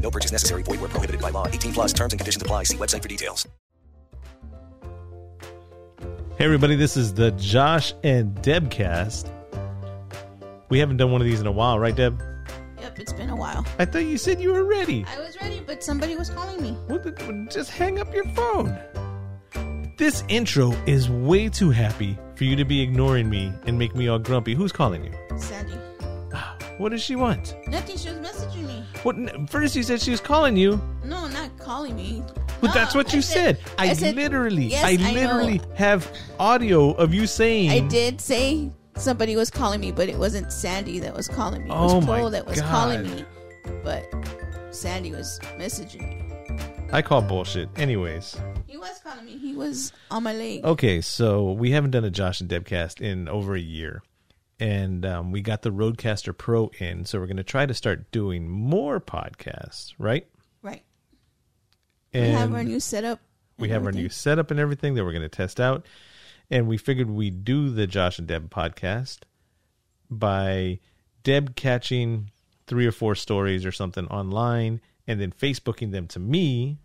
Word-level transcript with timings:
No 0.00 0.10
purchase 0.10 0.32
necessary. 0.32 0.62
Void 0.62 0.80
where 0.80 0.88
prohibited 0.88 1.20
by 1.20 1.30
law. 1.30 1.46
18 1.46 1.72
plus 1.72 1.92
terms 1.92 2.12
and 2.12 2.20
conditions 2.20 2.42
apply. 2.42 2.64
See 2.64 2.76
website 2.76 3.02
for 3.02 3.08
details. 3.08 3.46
Hey, 6.38 6.46
everybody, 6.46 6.74
this 6.74 6.96
is 6.96 7.12
the 7.12 7.32
Josh 7.32 7.92
and 8.02 8.40
Deb 8.40 8.70
cast. 8.70 9.30
We 10.70 10.78
haven't 10.78 10.96
done 10.96 11.12
one 11.12 11.20
of 11.20 11.26
these 11.26 11.40
in 11.40 11.46
a 11.46 11.52
while, 11.52 11.78
right, 11.78 11.94
Deb? 11.94 12.18
Yep, 12.80 12.98
it's 12.98 13.12
been 13.12 13.28
a 13.28 13.36
while. 13.36 13.66
I 13.78 13.84
thought 13.84 14.04
you 14.06 14.16
said 14.16 14.40
you 14.40 14.52
were 14.54 14.64
ready. 14.64 15.04
I 15.06 15.20
was 15.20 15.38
ready, 15.42 15.60
but 15.66 15.84
somebody 15.84 16.16
was 16.16 16.30
calling 16.30 16.62
me. 16.62 16.70
What 16.86 17.02
the- 17.02 17.48
just 17.50 17.70
hang 17.70 17.98
up 17.98 18.14
your 18.14 18.24
phone. 18.28 18.78
This 19.98 20.24
intro 20.28 20.72
is 20.86 21.10
way 21.10 21.50
too 21.50 21.68
happy 21.68 22.18
for 22.36 22.44
you 22.44 22.56
to 22.56 22.64
be 22.64 22.80
ignoring 22.80 23.28
me 23.28 23.52
and 23.66 23.78
make 23.78 23.94
me 23.94 24.08
all 24.08 24.18
grumpy. 24.18 24.54
Who's 24.54 24.72
calling 24.72 25.04
you? 25.04 25.12
Sandy. 25.36 25.74
What 26.80 26.92
does 26.92 27.02
she 27.02 27.14
want? 27.14 27.54
Nothing. 27.68 27.98
She 27.98 28.08
was 28.08 28.18
messaging 28.18 28.66
me. 28.66 28.82
What? 29.02 29.50
First, 29.50 29.76
you 29.76 29.82
said 29.82 30.00
she 30.00 30.10
was 30.10 30.20
calling 30.20 30.56
you. 30.56 30.80
No, 31.04 31.28
not 31.28 31.58
calling 31.58 31.94
me. 31.94 32.22
But 32.62 32.68
No, 32.68 32.72
that's 32.72 32.94
what 32.94 33.12
I 33.12 33.16
you 33.16 33.20
said. 33.22 33.58
I, 33.78 33.90
I 33.90 33.92
said- 33.92 34.16
literally, 34.16 34.64
Yes, 34.68 34.84
I 34.84 34.92
I 34.92 35.12
literally 35.12 35.60
have 35.76 36.10
audio 36.38 36.92
of 36.92 37.12
you 37.12 37.26
saying. 37.26 37.70
I 37.70 37.80
did 37.86 38.18
say 38.18 38.70
somebody 38.96 39.36
was 39.36 39.50
calling 39.50 39.78
me, 39.80 39.92
but 39.92 40.08
it 40.08 40.16
wasn't 40.18 40.50
Sandy 40.52 40.98
that 41.00 41.14
was 41.14 41.28
calling 41.28 41.64
me. 41.64 41.70
It 41.70 41.74
was 41.74 41.92
Oh 41.92 42.00
Paul 42.00 42.30
that 42.30 42.46
was 42.46 42.60
calling 42.62 43.02
me. 43.02 43.24
But 43.84 44.06
Sandy 44.70 45.12
was 45.12 45.38
messaging 45.58 46.08
me. 46.08 46.56
I 46.92 47.02
call 47.02 47.20
bullshit. 47.20 47.68
Anyways, 47.76 48.36
He 48.66 48.78
was 48.78 48.98
calling 49.04 49.26
me. 49.26 49.36
He 49.36 49.54
was 49.54 49.92
on 50.10 50.22
my 50.22 50.32
leg. 50.32 50.64
okay, 50.64 51.02
so 51.02 51.52
we 51.52 51.72
haven't 51.72 51.90
done 51.90 52.04
a 52.04 52.10
Josh 52.10 52.40
and 52.40 52.48
Deb 52.48 52.64
cast 52.64 53.00
in 53.02 53.28
over 53.28 53.54
a 53.54 53.60
year, 53.60 54.02
and 54.60 55.06
um, 55.06 55.32
we 55.32 55.40
got 55.40 55.62
the 55.62 55.72
RODECaster 55.72 56.36
Pro 56.36 56.70
in, 56.78 57.06
so 57.06 57.18
we're 57.18 57.26
going 57.26 57.38
to 57.38 57.42
try 57.42 57.64
to 57.64 57.74
start 57.74 58.12
doing 58.12 58.48
more 58.48 59.00
podcasts, 59.00 59.94
right? 59.98 60.26
Right. 60.62 60.84
And 62.12 62.26
we 62.26 62.38
have 62.38 62.54
our 62.54 62.62
new 62.62 62.78
setup. 62.78 63.20
we 63.58 63.70
have 63.70 63.86
our 63.86 63.92
new 63.92 64.10
setup 64.10 64.50
and 64.50 64.60
everything 64.60 64.94
that 64.94 65.04
we're 65.04 65.12
going 65.12 65.22
to 65.22 65.28
test 65.28 65.58
out, 65.60 65.86
and 66.50 66.68
we 66.68 66.76
figured 66.76 67.08
we'd 67.08 67.44
do 67.44 67.70
the 67.70 67.86
Josh 67.86 68.18
and 68.18 68.28
Deb 68.28 68.50
podcast 68.50 69.20
by 70.10 70.78
Deb 71.22 71.56
catching 71.56 72.30
three 72.66 72.86
or 72.86 72.92
four 72.92 73.14
stories 73.14 73.64
or 73.64 73.72
something 73.72 74.06
online 74.08 74.80
and 75.06 75.20
then 75.20 75.32
Facebooking 75.32 75.90
them 75.90 76.06
to 76.08 76.20
me, 76.20 76.78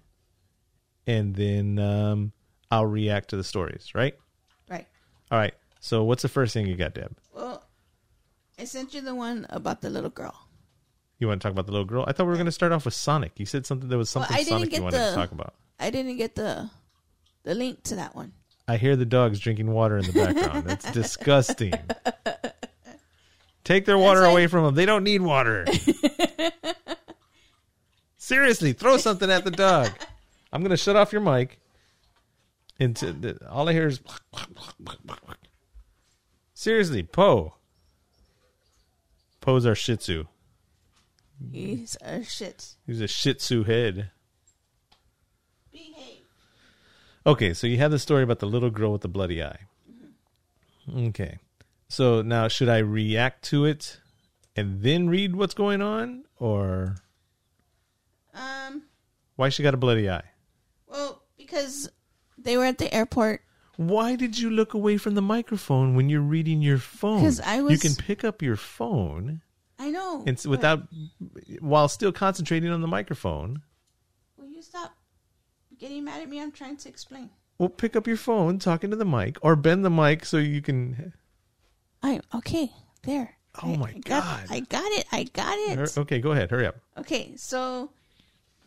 and 1.06 1.36
then 1.36 1.78
um, 1.78 2.32
I'll 2.72 2.86
react 2.86 3.30
to 3.30 3.38
the 3.38 3.44
stories, 3.44 3.92
right? 3.94 4.16
Right. 4.70 4.88
All 5.30 5.38
right. 5.38 5.54
So, 5.80 6.04
what's 6.04 6.24
the 6.24 6.30
first 6.30 6.54
thing 6.54 6.66
you 6.66 6.76
got, 6.76 6.96
Deb? 6.96 7.16
Well, 7.36 7.64
I 8.60 8.66
sent 8.66 8.94
you 8.94 9.02
the 9.02 9.16
one 9.16 9.46
about 9.50 9.82
the 9.82 9.90
little 9.90 10.10
girl. 10.10 10.48
You 11.20 11.28
want 11.28 11.42
to 11.42 11.46
talk 11.46 11.52
about 11.52 11.66
the 11.66 11.72
little 11.72 11.86
girl? 11.86 12.06
I 12.08 12.12
thought 12.12 12.26
we 12.26 12.30
were 12.32 12.36
going 12.36 12.46
to 12.46 12.52
start 12.52 12.72
off 12.72 12.86
with 12.86 12.94
Sonic. 12.94 13.40
You 13.40 13.46
said 13.46 13.66
something 13.66 13.90
there 13.90 13.98
was 13.98 14.10
something 14.10 14.36
didn't 14.36 14.50
Sonic 14.50 14.74
you 14.74 14.84
wanted 14.84 15.10
to 15.10 15.16
talk 15.16 15.32
about. 15.32 15.54
I 15.80 15.90
didn't 15.90 16.18
get 16.18 16.36
the 16.36 16.70
the 17.44 17.56
link 17.56 17.84
to 17.84 17.96
that 17.96 18.16
one. 18.16 18.34
I 18.68 18.78
hear 18.78 18.96
the 18.96 19.06
dogs 19.06 19.40
drinking 19.40 19.72
water 19.72 19.98
in 19.98 20.06
the 20.06 20.14
background. 20.14 20.66
That's 20.66 20.92
disgusting. 20.92 21.74
Take 23.64 23.86
their 23.86 23.98
water 23.98 24.22
That's 24.22 24.32
away 24.32 24.44
like- 24.44 24.52
from 24.52 24.66
them. 24.66 24.76
They 24.76 24.86
don't 24.86 25.04
need 25.04 25.22
water. 25.22 25.66
Seriously, 28.18 28.74
throw 28.74 28.98
something 28.98 29.30
at 29.30 29.44
the 29.44 29.52
dog. 29.52 29.92
I'm 30.52 30.62
going 30.62 30.72
to 30.72 30.78
shut 30.78 30.96
off 30.96 31.12
your 31.12 31.22
mic. 31.22 31.60
Into 32.80 33.14
the, 33.14 33.50
all 33.50 33.70
I 33.70 33.74
hear 33.74 33.88
is 33.88 34.02
Seriously, 36.54 37.04
Poe. 37.04 37.54
Poe's 39.46 39.66
our 39.68 39.76
Shih 39.76 39.96
Tzu. 39.98 40.26
He's 41.52 41.96
a 42.02 42.24
shit. 42.24 42.74
He's 42.88 43.00
a 43.00 43.08
Shih 43.08 43.36
Tzu 43.36 43.64
head. 43.64 44.10
Behave. 45.72 46.24
Okay, 47.28 47.54
so 47.54 47.68
you 47.68 47.78
have 47.78 47.92
the 47.92 48.00
story 48.00 48.24
about 48.24 48.40
the 48.40 48.48
little 48.48 48.72
girl 48.72 48.92
with 48.92 49.02
the 49.02 49.08
bloody 49.08 49.44
eye. 49.44 49.60
Okay. 50.98 51.38
So 51.90 52.24
now 52.24 52.48
should 52.48 52.70
I 52.70 52.80
react 52.80 53.44
to 53.46 53.66
it 53.66 54.00
and 54.56 54.82
then 54.82 55.10
read 55.10 55.36
what's 55.36 55.54
going 55.54 55.82
on 55.82 56.26
or 56.38 56.96
Um. 58.34 58.82
why 59.36 59.50
she 59.50 59.62
got 59.62 59.76
a 59.76 59.78
bloody 59.78 60.10
eye? 60.10 60.24
Well, 60.88 61.22
because 61.38 61.88
they 62.38 62.58
were 62.58 62.66
at 62.66 62.80
the 62.80 62.92
airport. 62.92 63.42
Why 63.78 64.16
did 64.16 64.38
you 64.40 64.50
look 64.50 64.74
away 64.74 64.98
from 64.98 65.16
the 65.16 65.22
microphone 65.22 65.96
when 65.96 66.10
you're 66.10 66.22
reading 66.22 66.62
your 66.62 66.78
phone? 66.78 67.22
'Cause 67.22 67.40
I 67.42 67.62
was. 67.62 67.72
You 67.74 67.78
can 67.90 67.96
pick 67.96 68.24
up 68.24 68.42
your 68.42 68.56
phone 68.56 69.42
I 69.78 69.90
know. 69.90 70.24
and 70.26 70.38
s- 70.38 70.44
but- 70.44 70.50
without 70.52 70.88
while 71.60 71.88
still 71.88 72.12
concentrating 72.12 72.70
on 72.72 72.82
the 72.82 72.88
microphone. 72.88 73.62
Will 74.38 74.48
you 74.48 74.62
stop 74.62 74.96
getting 75.78 76.04
mad 76.06 76.22
at 76.22 76.30
me? 76.30 76.42
I'm 76.42 76.52
trying 76.52 76.78
to 76.78 76.90
explain. 76.90 77.30
Well, 77.58 77.70
pick 77.70 77.96
up 77.96 78.06
your 78.08 78.18
phone, 78.18 78.60
talking 78.60 78.90
to 78.92 78.96
the 78.96 79.06
mic, 79.06 79.38
or 79.42 79.56
bend 79.56 79.84
the 79.86 79.90
mic 79.90 80.26
so 80.26 80.38
you 80.38 80.62
can. 80.62 81.14
I 82.04 82.22
okay. 82.34 82.72
There. 83.04 83.38
Oh 83.64 83.74
I- 83.74 83.78
my 83.78 83.90
I 83.90 83.94
got, 83.94 84.04
God. 84.24 84.48
I 84.50 84.60
got 84.62 84.92
it. 84.94 85.06
I 85.12 85.24
got 85.24 85.58
it. 85.58 85.98
Okay, 85.98 86.20
go 86.20 86.32
ahead. 86.32 86.52
Hurry 86.52 86.66
up. 86.68 86.76
Okay, 86.98 87.36
so 87.38 87.92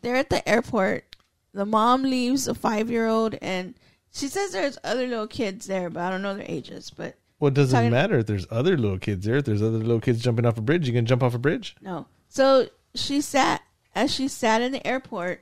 they're 0.00 0.16
at 0.16 0.30
the 0.30 0.46
airport. 0.48 1.16
The 1.52 1.66
mom 1.66 2.02
leaves 2.02 2.46
a 2.48 2.54
five 2.54 2.90
year 2.90 3.06
old, 3.06 3.34
and 3.42 3.74
she 4.12 4.28
says 4.28 4.52
there's 4.52 4.78
other 4.84 5.06
little 5.06 5.26
kids 5.26 5.66
there, 5.66 5.90
but 5.90 6.02
I 6.02 6.10
don't 6.10 6.22
know 6.22 6.34
their 6.34 6.44
ages. 6.48 6.90
But 6.94 7.16
Well, 7.40 7.48
it 7.48 7.54
doesn't 7.54 7.74
Talking- 7.76 7.90
matter 7.90 8.18
if 8.18 8.26
there's 8.26 8.46
other 8.50 8.76
little 8.76 8.98
kids 8.98 9.24
there. 9.26 9.36
If 9.36 9.44
there's 9.44 9.62
other 9.62 9.78
little 9.78 10.00
kids 10.00 10.22
jumping 10.22 10.44
off 10.46 10.58
a 10.58 10.62
bridge, 10.62 10.86
you 10.86 10.92
can 10.94 11.06
jump 11.06 11.22
off 11.22 11.34
a 11.34 11.38
bridge. 11.38 11.76
no. 11.80 12.06
So 12.28 12.68
she 12.94 13.20
sat 13.20 13.62
as 13.94 14.12
she 14.12 14.28
sat 14.28 14.60
in 14.62 14.72
the 14.72 14.86
airport. 14.86 15.40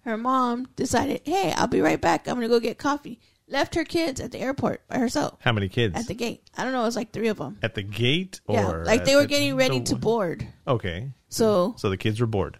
Her 0.00 0.16
mom 0.16 0.68
decided, 0.76 1.20
"Hey, 1.24 1.52
I'll 1.52 1.66
be 1.66 1.80
right 1.80 2.00
back. 2.00 2.26
I'm 2.28 2.34
gonna 2.36 2.48
go 2.48 2.60
get 2.60 2.78
coffee." 2.78 3.20
Left 3.48 3.74
her 3.76 3.84
kids 3.84 4.20
at 4.20 4.32
the 4.32 4.38
airport 4.40 4.86
by 4.88 4.98
herself 4.98 5.36
How 5.40 5.52
many 5.52 5.68
kids? 5.68 5.94
at 5.96 6.06
the 6.08 6.14
gate. 6.14 6.42
I 6.56 6.64
don't 6.64 6.72
know. 6.72 6.82
It 6.82 6.86
was 6.86 6.96
like 6.96 7.12
three 7.12 7.28
of 7.28 7.38
them. 7.38 7.58
At 7.62 7.74
the 7.76 7.82
gate, 7.82 8.40
or 8.46 8.54
Yeah, 8.56 8.66
like 8.84 9.04
they 9.04 9.12
at 9.12 9.16
were 9.16 9.22
the- 9.22 9.28
getting 9.28 9.54
ready 9.56 9.78
the 9.78 9.84
to 9.86 9.96
board. 9.96 10.46
Okay, 10.66 11.12
So 11.28 11.74
so 11.78 11.88
the 11.90 11.96
kids 11.96 12.20
were 12.20 12.26
bored. 12.26 12.58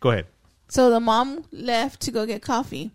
Go 0.00 0.10
ahead. 0.10 0.26
So 0.68 0.90
the 0.90 1.00
mom 1.00 1.44
left 1.50 2.00
to 2.02 2.10
go 2.10 2.26
get 2.26 2.42
coffee. 2.42 2.92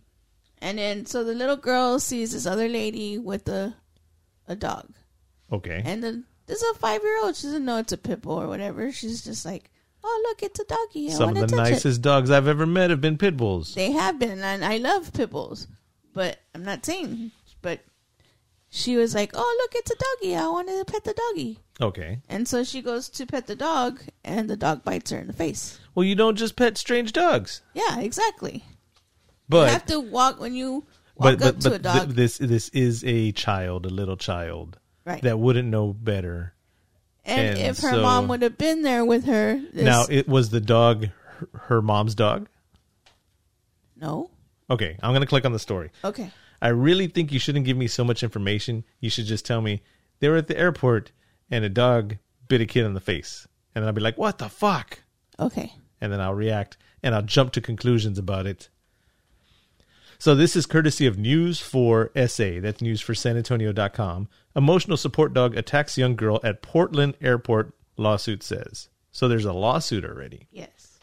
And 0.63 0.77
then 0.77 1.05
so 1.05 1.25
the 1.25 1.33
little 1.33 1.57
girl 1.57 1.99
sees 1.99 2.31
this 2.31 2.45
other 2.45 2.69
lady 2.69 3.17
with 3.17 3.49
a 3.49 3.75
a 4.47 4.55
dog. 4.55 4.93
Okay. 5.51 5.81
And 5.83 6.01
the 6.01 6.23
this 6.47 6.61
is 6.61 6.75
a 6.75 6.79
five 6.79 7.03
year 7.03 7.21
old. 7.21 7.35
She 7.35 7.47
doesn't 7.47 7.65
know 7.65 7.77
it's 7.77 7.91
a 7.91 7.97
pit 7.97 8.21
bull 8.21 8.41
or 8.41 8.47
whatever. 8.47 8.89
She's 8.93 9.25
just 9.25 9.45
like, 9.45 9.69
Oh 10.05 10.25
look, 10.29 10.41
it's 10.41 10.61
a 10.61 10.63
doggy. 10.63 11.09
I 11.09 11.11
Some 11.11 11.35
of 11.35 11.49
the 11.49 11.55
nicest 11.55 12.01
dogs 12.01 12.31
I've 12.31 12.47
ever 12.47 12.65
met 12.65 12.91
have 12.91 13.01
been 13.01 13.17
pit 13.17 13.35
bulls. 13.35 13.75
They 13.75 13.91
have 13.91 14.17
been 14.17 14.39
and 14.41 14.63
I 14.63 14.77
love 14.77 15.11
pit 15.11 15.31
bulls. 15.31 15.67
But 16.13 16.39
I'm 16.55 16.63
not 16.63 16.85
saying 16.85 17.31
but 17.61 17.81
she 18.69 18.95
was 18.95 19.13
like, 19.13 19.31
Oh 19.33 19.57
look, 19.61 19.75
it's 19.75 19.91
a 19.91 19.95
doggy. 19.95 20.35
I 20.37 20.47
wanted 20.47 20.79
to 20.79 20.91
pet 20.91 21.03
the 21.03 21.13
doggy. 21.13 21.59
Okay. 21.81 22.19
And 22.29 22.47
so 22.47 22.63
she 22.63 22.81
goes 22.81 23.09
to 23.09 23.25
pet 23.25 23.47
the 23.47 23.55
dog 23.57 24.01
and 24.23 24.49
the 24.49 24.57
dog 24.57 24.85
bites 24.85 25.11
her 25.11 25.19
in 25.19 25.27
the 25.27 25.33
face. 25.33 25.77
Well, 25.93 26.05
you 26.05 26.15
don't 26.15 26.37
just 26.37 26.55
pet 26.55 26.77
strange 26.77 27.11
dogs, 27.11 27.61
Yeah, 27.73 27.99
exactly. 27.99 28.63
But 29.49 29.65
you 29.67 29.73
have 29.73 29.85
to 29.87 29.99
walk 29.99 30.39
when 30.39 30.53
you 30.53 30.85
walk 31.15 31.39
but 31.39 31.41
up 31.41 31.55
but, 31.55 31.61
to 31.61 31.73
a 31.73 31.79
dog. 31.79 32.03
th- 32.05 32.15
this 32.15 32.37
this 32.37 32.69
is 32.69 33.03
a 33.05 33.31
child, 33.33 33.85
a 33.85 33.89
little 33.89 34.17
child 34.17 34.77
Right. 35.05 35.21
that 35.23 35.37
wouldn't 35.39 35.67
know 35.67 35.91
better. 35.93 36.53
And, 37.25 37.49
And 37.49 37.57
if 37.59 37.79
her 37.79 37.91
so- 37.91 38.01
mom 38.01 38.27
would 38.29 38.41
have 38.41 38.57
been 38.57 38.81
there 38.83 39.03
with 39.05 39.25
her, 39.25 39.59
this, 39.73 39.83
Now, 39.83 40.05
it 40.09 40.27
was 40.27 40.49
the 40.49 40.59
dog 40.61 41.07
her, 41.37 41.49
her 41.53 41.81
mom's 41.81 42.15
dog. 42.15 42.47
no, 43.95 44.29
Okay, 44.69 44.97
I'm 45.03 45.13
gonna 45.13 45.25
click 45.25 45.45
on 45.45 45.51
the 45.53 45.59
story. 45.59 45.91
okay, 46.03 46.31
I 46.61 46.69
really 46.69 47.07
think 47.07 47.31
you 47.31 47.39
shouldn't 47.39 47.65
give 47.65 47.77
me 47.77 47.87
so 47.87 48.03
much 48.03 48.23
information. 48.23 48.83
You 48.99 49.09
should 49.09 49.25
just 49.25 49.45
tell 49.45 49.61
me 49.61 49.81
they 50.19 50.29
were 50.29 50.37
at 50.37 50.47
the 50.47 50.57
airport 50.57 51.11
and 51.51 51.63
a 51.65 51.69
dog 51.69 52.17
bit 52.47 52.61
a 52.61 52.65
kid 52.65 52.85
in 52.85 52.93
the 52.93 53.01
face, 53.01 53.47
and 53.75 53.81
then 53.83 53.87
I'll 53.87 53.93
be 53.93 54.01
like, 54.01 54.17
"What 54.17 54.37
the 54.37 54.49
fuck?" 54.49 54.99
okay, 55.39 55.73
and 55.99 56.11
then 56.11 56.21
I'll 56.21 56.33
react 56.33 56.77
and 57.01 57.13
I'll 57.13 57.21
jump 57.21 57.51
to 57.53 57.61
conclusions 57.61 58.17
about 58.17 58.47
it. 58.47 58.69
So 60.23 60.33
this 60.33 60.55
is 60.55 60.65
courtesy 60.65 61.05
of 61.05 61.17
News 61.17 61.59
for 61.59 62.09
SA. 62.15 62.61
That's 62.61 62.81
news 62.81 63.01
for 63.01 63.13
San 63.13 63.35
Antonio.com. 63.35 64.29
Emotional 64.55 64.95
support 64.95 65.33
dog 65.33 65.57
attacks 65.57 65.97
young 65.97 66.15
girl 66.15 66.39
at 66.45 66.61
Portland 66.61 67.15
airport, 67.19 67.73
lawsuit 67.97 68.41
says. 68.41 68.87
So 69.11 69.27
there's 69.27 69.43
a 69.43 69.51
lawsuit 69.51 70.05
already. 70.05 70.47
yes, 70.49 70.99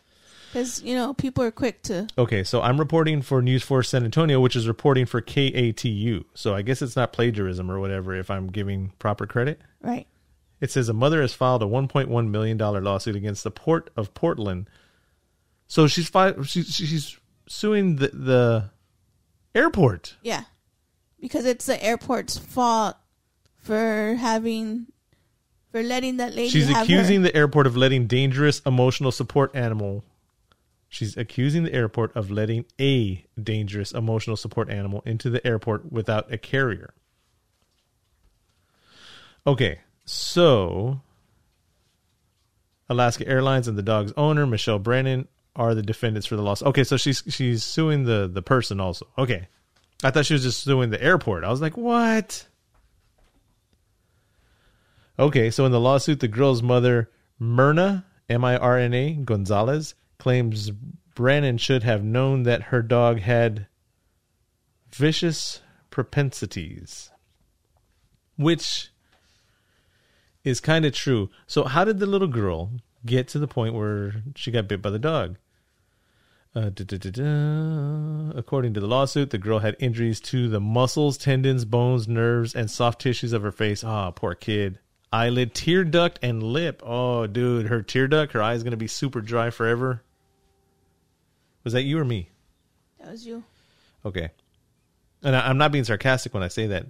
because 0.50 0.82
you 0.82 0.94
know 0.94 1.12
people 1.12 1.44
are 1.44 1.50
quick 1.50 1.82
to. 1.82 2.06
Okay, 2.16 2.42
so 2.42 2.62
I'm 2.62 2.78
reporting 2.78 3.20
for 3.20 3.42
News 3.42 3.62
for 3.62 3.82
San 3.82 4.04
Antonio, 4.04 4.40
which 4.40 4.56
is 4.56 4.66
reporting 4.66 5.04
for 5.04 5.20
KATU. 5.20 6.24
So 6.32 6.54
I 6.54 6.62
guess 6.62 6.80
it's 6.80 6.96
not 6.96 7.12
plagiarism 7.12 7.70
or 7.70 7.78
whatever 7.78 8.14
if 8.14 8.30
I'm 8.30 8.46
giving 8.46 8.94
proper 8.98 9.26
credit. 9.26 9.60
Right. 9.82 10.06
It 10.62 10.70
says 10.70 10.88
a 10.88 10.94
mother 10.94 11.20
has 11.20 11.34
filed 11.34 11.62
a 11.62 11.66
1.1 11.66 12.30
million 12.30 12.56
dollar 12.56 12.80
lawsuit 12.80 13.16
against 13.16 13.44
the 13.44 13.50
port 13.50 13.90
of 13.98 14.14
Portland. 14.14 14.70
So 15.66 15.88
she's 15.88 16.08
fi- 16.08 16.40
she's, 16.42 16.74
she's 16.74 17.18
suing 17.46 17.96
the 17.96 18.08
the 18.08 18.70
airport. 19.54 20.16
Yeah, 20.22 20.44
because 21.20 21.44
it's 21.44 21.66
the 21.66 21.82
airport's 21.82 22.38
fault 22.38 22.96
for 23.62 24.16
having 24.18 24.86
for 25.70 25.82
letting 25.82 26.16
that 26.18 26.34
lady. 26.34 26.48
She's 26.48 26.68
have 26.68 26.84
accusing 26.84 27.22
her, 27.22 27.28
the 27.28 27.36
airport 27.36 27.66
of 27.66 27.76
letting 27.76 28.06
dangerous 28.06 28.60
emotional 28.60 29.12
support 29.12 29.54
animal. 29.54 30.04
She's 30.88 31.16
accusing 31.16 31.62
the 31.62 31.72
airport 31.72 32.14
of 32.16 32.30
letting 32.30 32.64
a 32.80 33.24
dangerous 33.40 33.92
emotional 33.92 34.36
support 34.36 34.68
animal 34.68 35.02
into 35.06 35.30
the 35.30 35.46
airport 35.46 35.92
without 35.92 36.32
a 36.32 36.36
carrier. 36.36 36.94
Okay, 39.46 39.80
so 40.04 41.00
Alaska 42.88 43.26
Airlines 43.28 43.68
and 43.68 43.78
the 43.78 43.82
dog's 43.82 44.12
owner, 44.16 44.46
Michelle 44.46 44.80
Brennan, 44.80 45.28
are 45.60 45.74
the 45.74 45.82
defendants 45.82 46.26
for 46.26 46.36
the 46.36 46.42
loss. 46.42 46.62
Okay, 46.62 46.82
so 46.84 46.96
she's 46.96 47.22
she's 47.28 47.62
suing 47.62 48.04
the 48.04 48.26
the 48.26 48.40
person 48.40 48.80
also. 48.80 49.06
Okay. 49.18 49.46
I 50.02 50.10
thought 50.10 50.24
she 50.24 50.32
was 50.32 50.42
just 50.42 50.64
suing 50.64 50.88
the 50.88 51.02
airport. 51.02 51.44
I 51.44 51.50
was 51.50 51.60
like, 51.60 51.76
"What?" 51.76 52.48
Okay, 55.18 55.50
so 55.50 55.66
in 55.66 55.72
the 55.72 55.78
lawsuit, 55.78 56.20
the 56.20 56.28
girl's 56.28 56.62
mother, 56.62 57.10
Myrna, 57.38 58.06
M 58.30 58.42
I 58.42 58.56
R 58.56 58.78
N 58.78 58.94
A, 58.94 59.12
Gonzalez, 59.12 59.94
claims 60.18 60.70
Brannon 61.14 61.58
should 61.58 61.82
have 61.82 62.02
known 62.02 62.44
that 62.44 62.62
her 62.64 62.80
dog 62.80 63.18
had 63.18 63.66
vicious 64.90 65.60
propensities, 65.90 67.10
which 68.38 68.88
is 70.42 70.58
kind 70.58 70.86
of 70.86 70.94
true. 70.94 71.28
So, 71.46 71.64
how 71.64 71.84
did 71.84 71.98
the 71.98 72.06
little 72.06 72.28
girl 72.28 72.70
get 73.04 73.28
to 73.28 73.38
the 73.38 73.46
point 73.46 73.74
where 73.74 74.22
she 74.36 74.50
got 74.50 74.68
bit 74.68 74.80
by 74.80 74.88
the 74.88 74.98
dog? 74.98 75.36
Uh, 76.52 76.68
da, 76.70 76.84
da, 76.84 76.96
da, 76.96 77.10
da. 77.10 78.36
According 78.36 78.74
to 78.74 78.80
the 78.80 78.86
lawsuit, 78.88 79.30
the 79.30 79.38
girl 79.38 79.60
had 79.60 79.76
injuries 79.78 80.20
to 80.20 80.48
the 80.48 80.60
muscles, 80.60 81.16
tendons, 81.16 81.64
bones, 81.64 82.08
nerves, 82.08 82.56
and 82.56 82.68
soft 82.68 83.00
tissues 83.00 83.32
of 83.32 83.42
her 83.42 83.52
face. 83.52 83.84
Ah, 83.84 84.10
poor 84.10 84.34
kid. 84.34 84.80
Eyelid, 85.12 85.54
tear 85.54 85.84
duct, 85.84 86.18
and 86.22 86.42
lip. 86.42 86.82
Oh, 86.84 87.28
dude, 87.28 87.66
her 87.66 87.82
tear 87.82 88.08
duct, 88.08 88.32
her 88.32 88.42
eye's 88.42 88.64
gonna 88.64 88.76
be 88.76 88.88
super 88.88 89.20
dry 89.20 89.50
forever. 89.50 90.02
Was 91.62 91.72
that 91.72 91.82
you 91.82 91.98
or 91.98 92.04
me? 92.04 92.30
That 92.98 93.12
was 93.12 93.24
you. 93.24 93.44
Okay. 94.04 94.30
And 95.22 95.36
I, 95.36 95.48
I'm 95.48 95.58
not 95.58 95.72
being 95.72 95.84
sarcastic 95.84 96.34
when 96.34 96.42
I 96.42 96.48
say 96.48 96.66
that. 96.68 96.86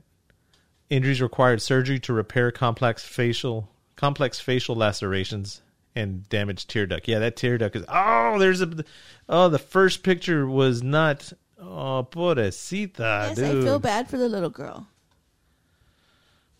Injuries 0.89 1.21
required 1.21 1.61
surgery 1.61 1.99
to 2.01 2.13
repair 2.13 2.51
complex 2.51 3.05
facial 3.05 3.69
complex 3.97 4.41
facial 4.41 4.75
lacerations 4.75 5.61
and 5.95 6.29
damaged 6.29 6.71
tear 6.71 6.87
duct. 6.87 7.09
Yeah, 7.09 7.19
that 7.21 7.37
tear 7.37 7.59
duct 7.59 7.77
is. 7.77 7.85
Oh, 7.89 8.39
there's 8.39 8.63
a. 8.63 8.85
Oh, 9.29 9.49
the 9.49 9.59
first 9.59 10.03
picture 10.03 10.47
was 10.47 10.83
not. 10.83 11.33
Oh, 11.59 12.07
pobrecita, 12.11 12.99
yes, 12.99 13.37
dude. 13.37 13.63
I 13.63 13.65
feel 13.65 13.79
bad 13.79 14.09
for 14.09 14.17
the 14.17 14.29
little 14.29 14.51
girl. 14.51 14.87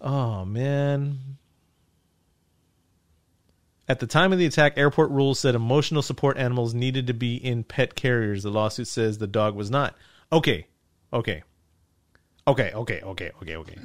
Oh 0.01 0.45
man. 0.45 1.19
At 3.89 3.99
the 3.99 4.07
time 4.07 4.33
of 4.33 4.39
the 4.39 4.47
attack, 4.47 4.75
airport 4.77 5.11
rules 5.11 5.41
said 5.41 5.55
emotional 5.55 6.03
support 6.03 6.39
animals 6.39 6.75
needed 6.75 7.09
to 7.09 7.15
be 7.15 7.35
in 7.35 7.65
pet 7.65 7.97
carriers. 7.97 8.45
The 8.45 8.51
lawsuit 8.51 8.87
says 8.87 9.19
the 9.19 9.27
dog 9.27 9.57
was 9.57 9.71
not. 9.71 9.97
Okay. 10.31 10.67
Okay. 11.13 11.43
Okay, 12.47 12.71
okay, 12.73 13.01
okay, 13.03 13.31
okay, 13.41 13.57
okay. 13.57 13.77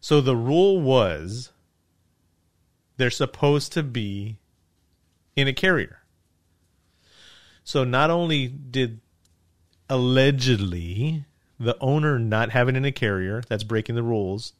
so 0.00 0.20
the 0.20 0.36
rule 0.36 0.80
was 0.80 1.50
they're 2.96 3.10
supposed 3.10 3.72
to 3.72 3.82
be 3.82 4.38
in 5.38 5.48
a 5.48 5.52
carrier. 5.52 6.00
So 7.64 7.84
not 7.84 8.10
only 8.10 8.48
did 8.48 9.00
allegedly 9.88 11.24
the 11.60 11.76
owner 11.80 12.18
not 12.18 12.50
have 12.50 12.68
it 12.68 12.76
in 12.76 12.84
a 12.84 12.92
carrier, 12.92 13.42
that's 13.48 13.64
breaking 13.64 13.94
the 13.94 14.02
rules, 14.02 14.52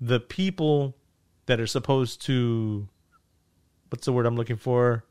the 0.00 0.20
people 0.20 0.96
that 1.46 1.60
are 1.60 1.66
supposed 1.66 2.22
to 2.22 2.88
what's 3.90 4.04
the 4.04 4.12
word 4.12 4.26
I'm 4.26 4.36
looking 4.36 4.56
for? 4.56 5.04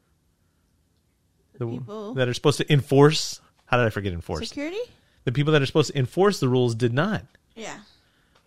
The 1.58 1.68
people- 1.68 2.14
that 2.14 2.28
are 2.28 2.34
supposed 2.34 2.60
to 2.60 2.72
enforce. 2.72 3.42
How 3.66 3.78
did 3.78 3.86
I 3.86 3.90
forget 3.90 4.14
enforce? 4.14 4.48
Security? 4.48 4.80
The 5.26 5.32
people 5.32 5.52
that 5.54 5.62
are 5.62 5.66
supposed 5.66 5.92
to 5.92 5.98
enforce 5.98 6.40
the 6.40 6.48
rules 6.48 6.76
did 6.76 6.94
not. 6.94 7.26
Yeah. 7.56 7.80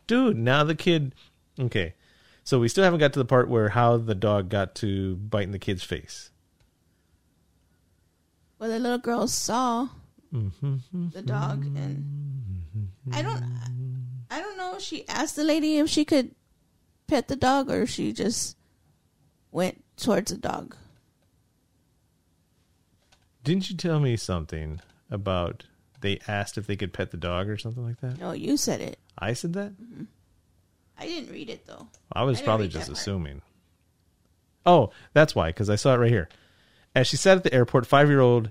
Dude, 0.06 0.36
now 0.36 0.64
the 0.64 0.74
kid. 0.74 1.14
Okay, 1.58 1.94
so 2.44 2.58
we 2.58 2.68
still 2.68 2.84
haven't 2.84 3.00
got 3.00 3.12
to 3.12 3.18
the 3.18 3.24
part 3.24 3.48
where 3.48 3.68
how 3.70 3.96
the 3.96 4.14
dog 4.14 4.48
got 4.48 4.74
to 4.76 5.16
biting 5.16 5.50
the 5.52 5.58
kid's 5.58 5.82
face. 5.84 6.30
Well, 8.60 8.68
the 8.70 8.78
little 8.78 8.98
girl 8.98 9.26
saw 9.26 9.88
Mm-hmm. 10.32 11.08
the 11.08 11.22
dog, 11.22 11.64
and 11.64 12.88
I 13.12 13.20
don't, 13.20 13.42
I 14.30 14.38
don't 14.38 14.56
know. 14.56 14.76
if 14.76 14.82
She 14.82 15.08
asked 15.08 15.34
the 15.34 15.42
lady 15.42 15.78
if 15.78 15.88
she 15.88 16.04
could 16.04 16.36
pet 17.08 17.26
the 17.26 17.34
dog, 17.34 17.68
or 17.68 17.84
she 17.84 18.12
just 18.12 18.56
went 19.50 19.82
towards 19.96 20.30
the 20.30 20.38
dog. 20.38 20.76
Didn't 23.42 23.70
you 23.70 23.76
tell 23.76 23.98
me 23.98 24.16
something 24.16 24.80
about 25.10 25.64
they 26.00 26.20
asked 26.28 26.56
if 26.56 26.68
they 26.68 26.76
could 26.76 26.92
pet 26.92 27.10
the 27.10 27.16
dog 27.16 27.48
or 27.48 27.58
something 27.58 27.84
like 27.84 28.00
that? 28.00 28.20
No, 28.20 28.30
you 28.30 28.56
said 28.56 28.80
it. 28.80 29.00
I 29.18 29.32
said 29.32 29.54
that. 29.54 29.72
I 30.96 31.06
didn't 31.06 31.32
read 31.32 31.50
it 31.50 31.66
though. 31.66 31.88
I 32.12 32.22
was 32.22 32.40
I 32.40 32.44
probably 32.44 32.68
just 32.68 32.88
assuming. 32.88 33.42
Oh, 34.64 34.90
that's 35.12 35.34
why, 35.34 35.48
because 35.48 35.68
I 35.70 35.74
saw 35.74 35.94
it 35.94 35.98
right 35.98 36.10
here. 36.10 36.28
As 36.94 37.06
she 37.06 37.16
sat 37.16 37.36
at 37.36 37.44
the 37.44 37.54
airport, 37.54 37.86
five 37.86 38.08
year 38.08 38.20
old, 38.20 38.50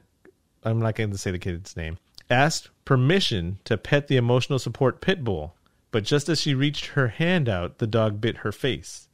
I'm 0.63 0.79
not 0.79 0.95
going 0.95 1.11
to 1.11 1.17
say 1.17 1.31
the 1.31 1.39
kid's 1.39 1.75
name, 1.75 1.97
asked 2.29 2.69
permission 2.85 3.59
to 3.65 3.77
pet 3.77 4.07
the 4.07 4.17
emotional 4.17 4.59
support 4.59 5.01
pit 5.01 5.23
bull, 5.23 5.55
but 5.91 6.03
just 6.03 6.29
as 6.29 6.41
she 6.41 6.53
reached 6.53 6.87
her 6.87 7.09
hand 7.09 7.49
out, 7.49 7.79
the 7.79 7.87
dog 7.87 8.21
bit 8.21 8.37
her 8.37 8.51
face. 8.51 9.07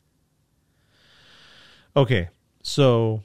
Okay, 1.95 2.29
so 2.61 3.23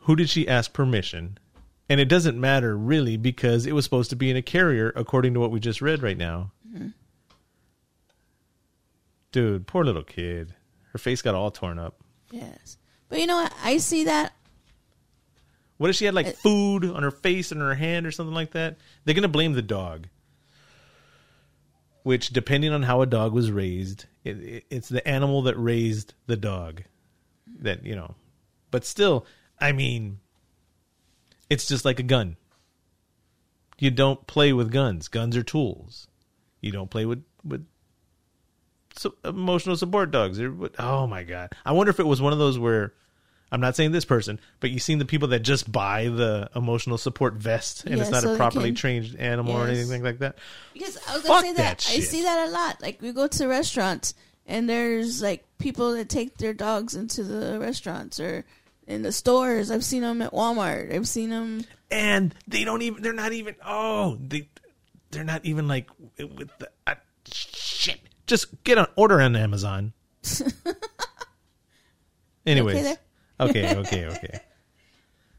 who 0.00 0.16
did 0.16 0.28
she 0.28 0.48
ask 0.48 0.72
permission? 0.72 1.38
And 1.88 2.00
it 2.00 2.06
doesn't 2.06 2.40
matter 2.40 2.76
really 2.76 3.16
because 3.16 3.66
it 3.66 3.72
was 3.72 3.84
supposed 3.84 4.10
to 4.10 4.16
be 4.16 4.30
in 4.30 4.36
a 4.36 4.42
carrier, 4.42 4.92
according 4.96 5.34
to 5.34 5.40
what 5.40 5.50
we 5.50 5.60
just 5.60 5.82
read 5.82 6.02
right 6.02 6.16
now. 6.16 6.50
Mm-hmm. 6.68 6.88
Dude, 9.32 9.66
poor 9.66 9.84
little 9.84 10.02
kid. 10.02 10.54
Her 10.92 10.98
face 10.98 11.22
got 11.22 11.34
all 11.34 11.50
torn 11.50 11.78
up. 11.78 12.00
Yes, 12.30 12.78
but 13.08 13.18
you 13.18 13.26
know 13.26 13.36
what? 13.36 13.52
I 13.62 13.78
see 13.78 14.04
that. 14.04 14.32
What 15.76 15.90
if 15.90 15.96
she 15.96 16.04
had 16.04 16.14
like 16.14 16.26
It- 16.28 16.36
food 16.38 16.84
on 16.84 17.02
her 17.02 17.10
face 17.10 17.50
and 17.52 17.60
her 17.60 17.74
hand 17.74 18.06
or 18.06 18.12
something 18.12 18.34
like 18.34 18.52
that? 18.52 18.78
They're 19.04 19.14
gonna 19.14 19.28
blame 19.28 19.54
the 19.54 19.62
dog. 19.62 20.08
Which, 22.02 22.30
depending 22.30 22.72
on 22.72 22.82
how 22.82 23.00
a 23.00 23.06
dog 23.06 23.32
was 23.32 23.50
raised, 23.50 24.04
it, 24.24 24.36
it, 24.38 24.64
it's 24.68 24.88
the 24.90 25.06
animal 25.08 25.42
that 25.42 25.56
raised 25.56 26.12
the 26.26 26.36
dog. 26.36 26.82
That 27.60 27.84
you 27.84 27.96
know, 27.96 28.14
but 28.70 28.84
still, 28.84 29.26
I 29.58 29.72
mean, 29.72 30.18
it's 31.48 31.66
just 31.66 31.84
like 31.84 31.98
a 31.98 32.04
gun. 32.04 32.36
You 33.78 33.90
don't 33.90 34.26
play 34.26 34.52
with 34.52 34.70
guns. 34.70 35.08
Guns 35.08 35.36
are 35.36 35.42
tools. 35.42 36.06
You 36.60 36.72
don't 36.72 36.90
play 36.90 37.06
with 37.06 37.24
with 37.42 37.66
so, 38.96 39.14
emotional 39.24 39.76
support 39.76 40.10
dogs. 40.10 40.40
Oh 40.78 41.06
my 41.06 41.24
god! 41.24 41.52
I 41.64 41.72
wonder 41.72 41.90
if 41.90 42.00
it 42.00 42.06
was 42.06 42.20
one 42.22 42.32
of 42.32 42.38
those 42.38 42.58
where 42.58 42.94
I'm 43.54 43.60
not 43.60 43.76
saying 43.76 43.92
this 43.92 44.04
person, 44.04 44.40
but 44.58 44.70
you've 44.70 44.82
seen 44.82 44.98
the 44.98 45.04
people 45.04 45.28
that 45.28 45.40
just 45.40 45.70
buy 45.70 46.08
the 46.08 46.50
emotional 46.56 46.98
support 46.98 47.34
vest 47.34 47.84
and 47.84 47.94
Yeah, 47.96 48.02
it's 48.02 48.10
not 48.10 48.22
so 48.24 48.34
a 48.34 48.36
properly 48.36 48.70
can- 48.70 48.74
trained 48.74 49.16
animal 49.20 49.54
or 49.54 49.68
anything 49.68 50.02
like 50.02 50.18
that. 50.18 50.38
Because 50.72 50.98
I 51.08 51.14
was 51.14 51.22
gonna 51.22 51.40
say 51.42 51.52
that, 51.52 51.78
that 51.78 51.88
I 51.88 52.00
see 52.00 52.22
that 52.22 52.48
a 52.48 52.50
lot. 52.50 52.82
Like 52.82 53.00
we 53.00 53.12
go 53.12 53.28
to 53.28 53.46
restaurants 53.46 54.14
and 54.44 54.68
there's 54.68 55.22
like 55.22 55.44
people 55.58 55.92
that 55.92 56.08
take 56.08 56.36
their 56.38 56.52
dogs 56.52 56.96
into 56.96 57.22
the 57.22 57.60
restaurants 57.60 58.18
or 58.18 58.44
in 58.88 59.02
the 59.02 59.12
stores. 59.12 59.70
I've 59.70 59.84
seen 59.84 60.02
them 60.02 60.20
at 60.20 60.32
Walmart. 60.32 60.92
I've 60.92 61.06
seen 61.06 61.30
them. 61.30 61.64
And 61.92 62.34
they 62.48 62.64
don't 62.64 62.82
even. 62.82 63.04
They're 63.04 63.12
not 63.12 63.32
even. 63.32 63.54
Oh, 63.64 64.18
they. 64.20 64.48
They're 65.12 65.22
not 65.22 65.44
even 65.44 65.68
like 65.68 65.88
with 66.18 66.50
the 66.58 66.70
uh, 66.88 66.96
shit. 67.32 68.00
Just 68.26 68.64
get 68.64 68.78
an 68.78 68.86
order 68.96 69.20
on 69.20 69.36
Amazon. 69.36 69.92
Anyways, 72.46 72.82
there? 72.82 72.96
Okay, 73.40 73.76
okay, 73.76 74.06
okay. 74.06 74.40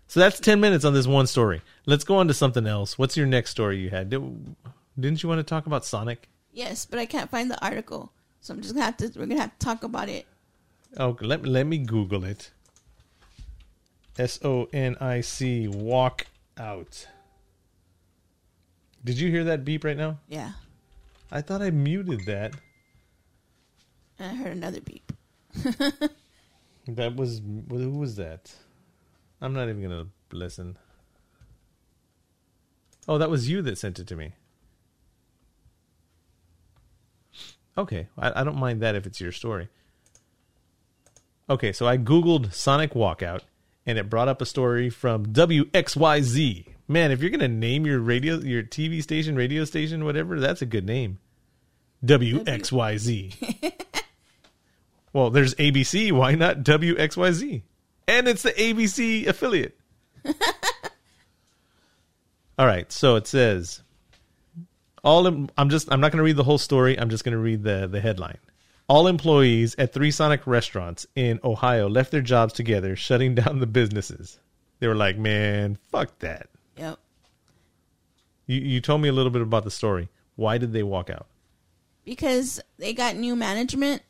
So 0.07 0.19
that's 0.19 0.39
ten 0.39 0.59
minutes 0.59 0.85
on 0.85 0.93
this 0.93 1.07
one 1.07 1.27
story. 1.27 1.61
Let's 1.85 2.03
go 2.03 2.17
on 2.17 2.27
to 2.27 2.33
something 2.33 2.67
else. 2.67 2.97
What's 2.97 3.17
your 3.17 3.27
next 3.27 3.51
story 3.51 3.79
you 3.79 3.89
had? 3.89 4.09
Did, 4.09 4.55
didn't 4.99 5.23
you 5.23 5.29
want 5.29 5.39
to 5.39 5.43
talk 5.43 5.65
about 5.65 5.85
Sonic? 5.85 6.29
Yes, 6.53 6.85
but 6.85 6.99
I 6.99 7.05
can't 7.05 7.29
find 7.29 7.49
the 7.49 7.63
article, 7.63 8.11
so 8.41 8.53
I'm 8.53 8.61
just 8.61 8.73
gonna 8.73 8.85
have 8.85 8.97
to. 8.97 9.11
We're 9.19 9.25
gonna 9.25 9.41
have 9.41 9.57
to 9.57 9.65
talk 9.65 9.83
about 9.83 10.09
it. 10.09 10.25
Oh, 10.97 11.17
let 11.21 11.41
me 11.41 11.49
let 11.49 11.65
me 11.65 11.77
Google 11.79 12.23
it. 12.23 12.51
S 14.17 14.39
O 14.43 14.67
N 14.71 14.95
I 15.01 15.21
C. 15.21 15.67
Walk 15.67 16.27
out. 16.57 17.07
Did 19.03 19.19
you 19.19 19.29
hear 19.29 19.43
that 19.45 19.65
beep 19.65 19.83
right 19.83 19.97
now? 19.97 20.19
Yeah. 20.27 20.51
I 21.31 21.41
thought 21.41 21.61
I 21.61 21.69
muted 21.69 22.25
that. 22.25 22.53
I 24.19 24.29
heard 24.29 24.55
another 24.55 24.79
beep. 24.81 25.11
That 26.87 27.15
was 27.15 27.41
who 27.69 27.89
was 27.91 28.15
that? 28.17 28.53
I'm 29.41 29.53
not 29.53 29.69
even 29.69 29.81
gonna 29.81 30.07
listen. 30.31 30.77
Oh, 33.07 33.17
that 33.17 33.29
was 33.29 33.49
you 33.49 33.61
that 33.63 33.77
sent 33.77 33.99
it 33.99 34.07
to 34.07 34.15
me. 34.15 34.33
Okay, 37.77 38.07
I, 38.17 38.41
I 38.41 38.43
don't 38.43 38.57
mind 38.57 38.81
that 38.81 38.95
if 38.95 39.05
it's 39.05 39.19
your 39.19 39.31
story. 39.31 39.67
Okay, 41.49 41.71
so 41.71 41.87
I 41.87 41.97
googled 41.97 42.53
Sonic 42.53 42.93
Walkout, 42.93 43.41
and 43.85 43.97
it 43.97 44.09
brought 44.09 44.27
up 44.27 44.41
a 44.41 44.45
story 44.45 44.89
from 44.89 45.27
WXYZ. 45.27 46.67
Man, 46.87 47.11
if 47.11 47.21
you're 47.21 47.31
gonna 47.31 47.47
name 47.47 47.85
your 47.85 47.99
radio, 47.99 48.37
your 48.37 48.63
TV 48.63 49.01
station, 49.01 49.35
radio 49.35 49.65
station, 49.65 50.05
whatever, 50.05 50.39
that's 50.39 50.61
a 50.61 50.67
good 50.67 50.85
name. 50.85 51.19
WXYZ. 52.03 53.73
well, 55.15 55.29
there's 55.29 55.55
ABC. 55.55 56.12
Why 56.12 56.36
not 56.36 56.57
WXYZ? 56.57 57.62
And 58.05 58.27
it's 58.27 58.43
the 58.43 58.51
ABC 58.51 59.25
affiliate. 59.25 59.79
All 62.60 62.65
right, 62.65 62.91
so 62.91 63.15
it 63.15 63.25
says 63.25 63.81
all. 65.05 65.25
em- 65.25 65.50
I'm 65.57 65.69
just. 65.69 65.89
I'm 65.89 66.01
not 66.01 66.12
going 66.12 66.17
to 66.17 66.24
read 66.24 66.36
the 66.36 66.43
whole 66.43 66.57
story. 66.57 67.00
I'm 67.00 67.10
just 67.10 67.24
going 67.24 67.31
to 67.31 67.39
read 67.39 67.63
the 67.63 67.88
the 67.88 68.01
headline. 68.01 68.39
All 68.89 69.07
employees 69.07 69.74
at 69.77 69.93
three 69.93 70.12
Sonic 70.12 70.45
restaurants 70.45 71.07
in 71.15 71.39
Ohio 71.45 71.88
left 71.88 72.12
their 72.12 72.22
jobs 72.22 72.53
together, 72.53 72.98
shutting 72.98 73.36
down 73.36 73.60
the 73.60 73.67
businesses. 73.67 74.39
They 74.79 74.88
were 74.88 74.95
like, 74.95 75.17
"Man, 75.17 75.77
fuck 75.91 76.19
that." 76.19 76.50
Yep. 76.77 77.00
You 78.48 78.60
you 78.60 78.81
told 78.81 79.01
me 79.01 79.07
a 79.07 79.13
little 79.13 79.31
bit 79.31 79.41
about 79.41 79.63
the 79.63 79.72
story. 79.72 80.10
Why 80.36 80.57
did 80.57 80.74
they 80.74 80.84
walk 80.84 81.10
out? 81.10 81.27
Because 82.03 82.62
they 82.77 82.93
got 82.93 83.15
new 83.15 83.36
management 83.36 84.01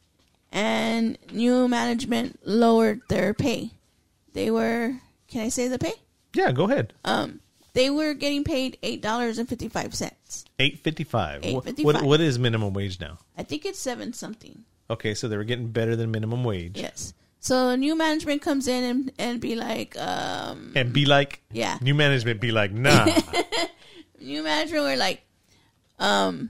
and 0.55 1.17
new 1.33 1.67
management 1.67 2.39
lowered 2.47 3.01
their 3.09 3.33
pay. 3.33 3.71
They 4.33 4.49
were 4.49 4.95
can 5.27 5.41
I 5.41 5.49
say 5.49 5.67
the 5.67 5.77
pay? 5.77 5.93
Yeah, 6.33 6.51
go 6.53 6.63
ahead. 6.63 6.93
Um 7.03 7.41
they 7.73 7.89
were 7.89 8.13
getting 8.13 8.43
paid 8.45 8.77
eight 8.81 9.01
dollars 9.01 9.37
and 9.37 9.47
fifty 9.47 9.67
five 9.67 9.93
cents. 9.93 10.45
Eight 10.57 10.79
fifty 10.79 11.03
five. 11.03 11.43
What, 11.45 11.65
$8.55. 11.65 12.03
what 12.03 12.21
is 12.21 12.39
minimum 12.39 12.73
wage 12.73 12.99
now? 13.01 13.19
I 13.37 13.43
think 13.43 13.65
it's 13.65 13.77
seven 13.77 14.13
something. 14.13 14.63
Okay, 14.89 15.13
so 15.13 15.27
they 15.27 15.35
were 15.35 15.43
getting 15.43 15.67
better 15.67 15.95
than 15.95 16.09
minimum 16.11 16.43
wage. 16.43 16.77
Yes. 16.79 17.13
So 17.39 17.75
new 17.75 17.95
management 17.95 18.41
comes 18.41 18.67
in 18.67 18.83
and, 18.83 19.11
and 19.19 19.41
be 19.41 19.55
like, 19.55 19.97
um 19.99 20.71
And 20.75 20.93
be 20.93 21.05
like, 21.05 21.41
Yeah. 21.51 21.77
new 21.81 21.93
management 21.93 22.39
be 22.39 22.51
like, 22.51 22.71
nah. 22.71 23.05
new 24.21 24.41
management 24.41 24.83
were 24.83 24.95
like, 24.95 25.21
um, 25.99 26.49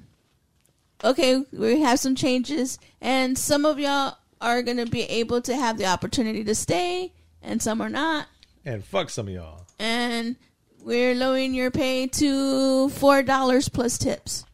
okay, 1.03 1.43
we 1.51 1.81
have 1.81 1.99
some 1.99 2.15
changes, 2.15 2.79
and 3.01 3.37
some 3.37 3.65
of 3.65 3.79
y'all 3.79 4.17
are 4.41 4.61
gonna 4.61 4.85
be 4.85 5.03
able 5.03 5.41
to 5.41 5.55
have 5.55 5.77
the 5.77 5.85
opportunity 5.85 6.43
to 6.43 6.55
stay, 6.55 7.13
and 7.41 7.61
some 7.61 7.81
are 7.81 7.89
not, 7.89 8.27
and 8.63 8.83
fuck 8.83 9.09
some 9.09 9.27
of 9.27 9.33
y'all. 9.33 9.65
and 9.79 10.35
we're 10.83 11.15
lowering 11.15 11.53
your 11.55 11.71
pay 11.71 12.05
to 12.07 12.89
four 12.89 13.23
dollars 13.23 13.69
plus 13.69 13.97
tips. 13.97 14.45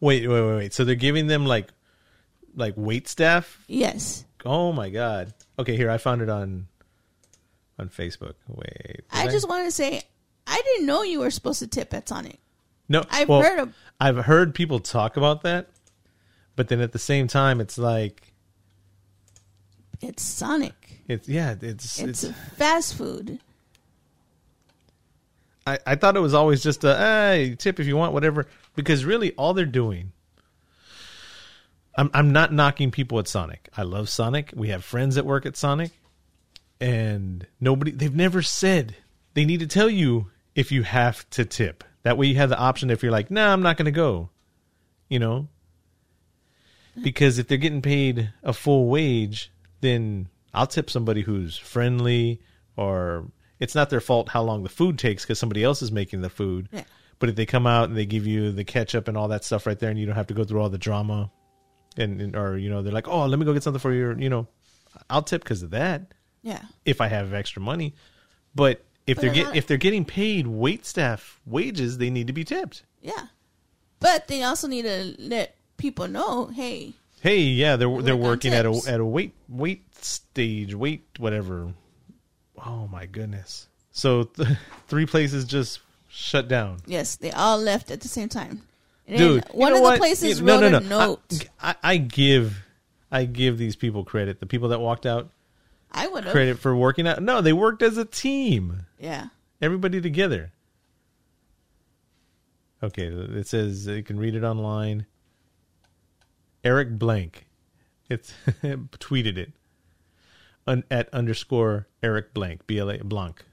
Wait, 0.00 0.26
wait, 0.28 0.40
wait, 0.40 0.56
wait. 0.56 0.72
So 0.72 0.84
they're 0.84 0.94
giving 0.94 1.26
them 1.26 1.44
like, 1.44 1.68
like 2.54 2.74
wait 2.76 3.08
staff. 3.08 3.62
Yes, 3.66 4.24
Oh 4.46 4.72
my 4.72 4.88
god. 4.90 5.34
Okay, 5.58 5.76
here 5.76 5.90
I 5.90 5.98
found 5.98 6.22
it 6.22 6.28
on, 6.30 6.68
on 7.78 7.88
Facebook. 7.88 8.34
Wait, 8.46 9.00
I 9.10 9.24
did 9.24 9.32
just 9.32 9.48
want 9.48 9.64
to 9.64 9.72
say, 9.72 10.02
I 10.46 10.62
didn't 10.64 10.86
know 10.86 11.02
you 11.02 11.18
were 11.20 11.30
supposed 11.32 11.58
to 11.58 11.66
tip 11.66 11.92
at 11.92 12.08
Sonic. 12.08 12.38
No. 12.88 13.04
I've 13.10 13.28
well, 13.28 13.42
heard 13.42 13.58
of- 13.60 13.74
I've 14.00 14.16
heard 14.16 14.54
people 14.54 14.78
talk 14.80 15.16
about 15.16 15.42
that, 15.42 15.68
but 16.56 16.68
then 16.68 16.80
at 16.80 16.92
the 16.92 16.98
same 16.98 17.26
time, 17.28 17.60
it's 17.60 17.78
like 17.78 18.32
It's 20.00 20.22
Sonic. 20.22 21.02
it's 21.08 21.28
yeah, 21.28 21.54
it's 21.60 21.98
It's, 22.00 22.24
it's. 22.24 22.36
fast 22.56 22.94
food. 22.94 23.40
I 25.66 25.78
I 25.86 25.94
thought 25.96 26.16
it 26.16 26.20
was 26.20 26.34
always 26.34 26.62
just 26.62 26.84
a 26.84 26.96
hey 26.96 27.56
tip 27.58 27.80
if 27.80 27.86
you 27.86 27.96
want 27.96 28.12
whatever 28.12 28.46
because 28.76 29.04
really 29.04 29.32
all 29.34 29.54
they're 29.54 29.66
doing. 29.66 30.12
I'm 31.96 32.10
I'm 32.14 32.32
not 32.32 32.52
knocking 32.52 32.90
people 32.90 33.18
at 33.18 33.26
Sonic. 33.28 33.68
I 33.76 33.82
love 33.82 34.08
Sonic. 34.08 34.52
We 34.54 34.68
have 34.68 34.84
friends 34.84 35.16
that 35.16 35.26
work 35.26 35.44
at 35.46 35.56
Sonic, 35.56 35.90
and 36.80 37.44
nobody 37.60 37.90
they've 37.90 38.14
never 38.14 38.40
said 38.42 38.94
they 39.34 39.44
need 39.44 39.60
to 39.60 39.66
tell 39.66 39.90
you 39.90 40.30
if 40.54 40.70
you 40.72 40.84
have 40.84 41.28
to 41.30 41.44
tip. 41.44 41.82
That 42.08 42.16
way 42.16 42.28
you 42.28 42.36
have 42.36 42.48
the 42.48 42.56
option 42.58 42.88
if 42.88 43.02
you're 43.02 43.12
like, 43.12 43.30
nah, 43.30 43.52
I'm 43.52 43.60
not 43.60 43.76
going 43.76 43.84
to 43.84 43.90
go. 43.90 44.30
You 45.10 45.18
know, 45.18 45.48
because 47.02 47.38
if 47.38 47.48
they're 47.48 47.58
getting 47.58 47.82
paid 47.82 48.32
a 48.42 48.54
full 48.54 48.88
wage, 48.88 49.52
then 49.82 50.28
I'll 50.54 50.66
tip 50.66 50.88
somebody 50.88 51.20
who's 51.20 51.58
friendly 51.58 52.40
or 52.78 53.26
it's 53.60 53.74
not 53.74 53.90
their 53.90 54.00
fault 54.00 54.30
how 54.30 54.42
long 54.42 54.62
the 54.62 54.70
food 54.70 54.98
takes 54.98 55.22
because 55.24 55.38
somebody 55.38 55.62
else 55.62 55.82
is 55.82 55.92
making 55.92 56.22
the 56.22 56.30
food. 56.30 56.70
Yeah. 56.72 56.84
But 57.18 57.28
if 57.28 57.36
they 57.36 57.44
come 57.44 57.66
out 57.66 57.90
and 57.90 57.96
they 57.98 58.06
give 58.06 58.26
you 58.26 58.52
the 58.52 58.64
ketchup 58.64 59.06
and 59.06 59.18
all 59.18 59.28
that 59.28 59.44
stuff 59.44 59.66
right 59.66 59.78
there, 59.78 59.90
and 59.90 59.98
you 59.98 60.06
don't 60.06 60.16
have 60.16 60.28
to 60.28 60.34
go 60.34 60.44
through 60.44 60.62
all 60.62 60.70
the 60.70 60.78
drama, 60.78 61.30
and, 61.98 62.22
and 62.22 62.34
or 62.36 62.56
you 62.56 62.70
know 62.70 62.80
they're 62.80 62.90
like, 62.92 63.08
oh, 63.08 63.26
let 63.26 63.38
me 63.38 63.44
go 63.44 63.52
get 63.52 63.62
something 63.62 63.80
for 63.80 63.92
your, 63.92 64.18
you 64.18 64.30
know, 64.30 64.46
I'll 65.10 65.22
tip 65.22 65.42
because 65.42 65.62
of 65.62 65.70
that 65.72 66.14
Yeah. 66.40 66.62
if 66.86 67.02
I 67.02 67.08
have 67.08 67.34
extra 67.34 67.60
money. 67.60 67.94
But 68.54 68.82
if 69.08 69.18
they're 69.18 69.30
a 69.30 69.34
get 69.34 69.56
if 69.56 69.66
they're 69.66 69.76
getting 69.76 70.04
paid 70.04 70.46
wait 70.46 70.86
staff 70.86 71.40
wages, 71.46 71.98
they 71.98 72.10
need 72.10 72.26
to 72.26 72.32
be 72.32 72.44
tipped. 72.44 72.82
Yeah. 73.02 73.26
But 74.00 74.28
they 74.28 74.42
also 74.42 74.68
need 74.68 74.82
to 74.82 75.14
let 75.18 75.56
people 75.76 76.06
know, 76.06 76.46
hey, 76.46 76.94
Hey, 77.20 77.40
yeah, 77.40 77.76
they're 77.76 78.02
they're 78.02 78.16
Work 78.16 78.24
working 78.44 78.54
at 78.54 78.64
a 78.64 78.80
at 78.86 79.00
a 79.00 79.04
wait 79.04 79.34
wait 79.48 79.82
stage, 79.94 80.74
wait 80.74 81.04
whatever. 81.18 81.72
Oh 82.64 82.86
my 82.88 83.06
goodness! 83.06 83.68
So 83.90 84.24
th- 84.24 84.56
three 84.88 85.06
places 85.06 85.44
just 85.44 85.80
shut 86.08 86.48
down, 86.48 86.78
yes, 86.86 87.16
they 87.16 87.32
all 87.32 87.58
left 87.58 87.90
at 87.90 88.00
the 88.02 88.08
same 88.08 88.28
time. 88.28 88.62
And 89.06 89.18
dude. 89.18 89.44
one 89.52 89.72
of 89.72 89.78
the 89.78 89.82
what? 89.82 89.98
places 89.98 90.38
You- 90.38 90.46
no, 90.46 90.60
wrote 90.60 90.70
no, 90.70 90.78
a 90.78 90.80
note. 90.80 91.48
I, 91.60 91.74
I 91.82 91.96
give 91.96 92.62
I 93.10 93.24
give 93.24 93.58
these 93.58 93.74
people 93.74 94.04
credit. 94.04 94.38
The 94.38 94.46
people 94.46 94.68
that 94.68 94.80
walked 94.80 95.06
out 95.06 95.30
I, 95.90 96.06
would 96.06 96.24
have. 96.24 96.32
credit 96.32 96.58
for 96.58 96.76
working 96.76 97.06
out. 97.06 97.22
No, 97.22 97.40
they 97.40 97.52
worked 97.52 97.82
as 97.82 97.96
a 97.96 98.04
team. 98.04 98.86
Yeah. 98.98 99.28
everybody 99.60 100.00
together. 100.00 100.52
Okay, 102.82 103.06
it 103.06 103.46
says 103.46 103.86
you 103.86 104.02
can 104.02 104.18
read 104.18 104.34
it 104.34 104.44
online. 104.44 105.06
Eric 106.62 106.98
Blanc, 106.98 107.46
it's 108.08 108.32
tweeted 108.62 109.36
it 109.36 109.52
Un, 110.66 110.84
at 110.90 111.12
underscore 111.12 111.88
Eric 112.02 112.34
Blanc 112.34 112.66
B 112.66 112.78
L 112.78 112.90
A 112.90 112.98
Blanc 112.98 113.44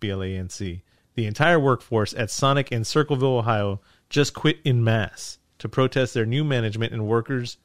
B 0.00 0.10
L 0.10 0.22
A 0.22 0.36
N 0.36 0.48
C. 0.48 0.82
The 1.14 1.26
entire 1.26 1.60
workforce 1.60 2.14
at 2.14 2.30
Sonic 2.30 2.72
in 2.72 2.84
Circleville, 2.84 3.38
Ohio, 3.38 3.80
just 4.08 4.34
quit 4.34 4.58
in 4.64 4.82
mass 4.82 5.38
to 5.58 5.68
protest 5.68 6.14
their 6.14 6.26
new 6.26 6.42
management 6.42 6.92
and 6.92 7.06
workers. 7.06 7.58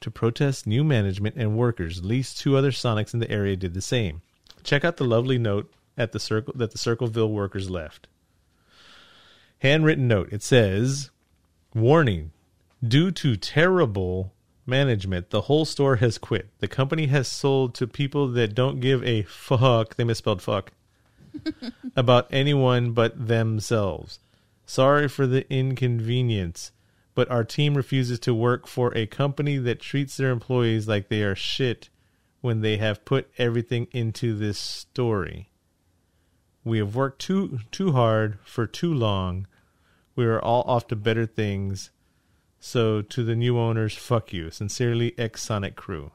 To 0.00 0.10
protest 0.10 0.66
new 0.66 0.84
management 0.84 1.36
and 1.36 1.56
workers, 1.56 1.98
at 1.98 2.04
least 2.04 2.38
two 2.38 2.56
other 2.56 2.70
Sonics 2.70 3.14
in 3.14 3.20
the 3.20 3.30
area 3.30 3.56
did 3.56 3.74
the 3.74 3.80
same. 3.80 4.22
Check 4.62 4.84
out 4.84 4.98
the 4.98 5.04
lovely 5.04 5.38
note 5.38 5.72
at 5.96 6.12
the 6.12 6.20
circle 6.20 6.54
that 6.56 6.72
the 6.72 6.78
Circleville 6.78 7.30
workers 7.30 7.70
left. 7.70 8.06
Handwritten 9.60 10.06
note. 10.06 10.28
It 10.32 10.42
says, 10.42 11.10
"Warning: 11.74 12.32
Due 12.86 13.10
to 13.12 13.36
terrible 13.36 14.32
management, 14.66 15.30
the 15.30 15.42
whole 15.42 15.64
store 15.64 15.96
has 15.96 16.18
quit. 16.18 16.48
The 16.58 16.68
company 16.68 17.06
has 17.06 17.26
sold 17.26 17.74
to 17.76 17.86
people 17.86 18.28
that 18.28 18.54
don't 18.54 18.80
give 18.80 19.02
a 19.02 19.22
fuck. 19.22 19.96
They 19.96 20.04
misspelled 20.04 20.42
fuck 20.42 20.72
about 21.96 22.28
anyone 22.30 22.92
but 22.92 23.28
themselves. 23.28 24.18
Sorry 24.66 25.08
for 25.08 25.26
the 25.26 25.50
inconvenience." 25.50 26.72
But 27.16 27.30
our 27.30 27.44
team 27.44 27.74
refuses 27.76 28.20
to 28.20 28.34
work 28.34 28.66
for 28.66 28.94
a 28.94 29.06
company 29.06 29.56
that 29.56 29.80
treats 29.80 30.16
their 30.18 30.30
employees 30.30 30.86
like 30.86 31.08
they 31.08 31.22
are 31.22 31.34
shit 31.34 31.88
when 32.42 32.60
they 32.60 32.76
have 32.76 33.06
put 33.06 33.30
everything 33.38 33.88
into 33.90 34.36
this 34.36 34.58
story. 34.58 35.48
We 36.62 36.76
have 36.76 36.94
worked 36.94 37.22
too 37.22 37.60
too 37.70 37.92
hard 37.92 38.38
for 38.44 38.66
too 38.66 38.92
long. 38.92 39.46
We 40.14 40.26
are 40.26 40.38
all 40.38 40.62
off 40.66 40.88
to 40.88 40.96
better 40.96 41.24
things. 41.24 41.90
So 42.60 43.00
to 43.00 43.24
the 43.24 43.34
new 43.34 43.58
owners, 43.58 43.96
fuck 43.96 44.34
you. 44.34 44.50
Sincerely, 44.50 45.18
ex 45.18 45.42
Sonic 45.42 45.74
crew. 45.74 46.12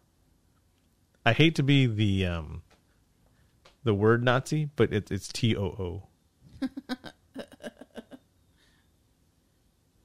I 1.25 1.33
hate 1.33 1.55
to 1.55 1.63
be 1.63 1.87
the 1.87 2.27
um 2.27 2.61
the 3.83 3.95
word 3.95 4.23
Nazi, 4.23 4.69
but 4.75 4.93
it, 4.93 5.09
it's 5.09 5.29
T 5.29 5.57
O 5.57 5.63
O. 6.61 6.67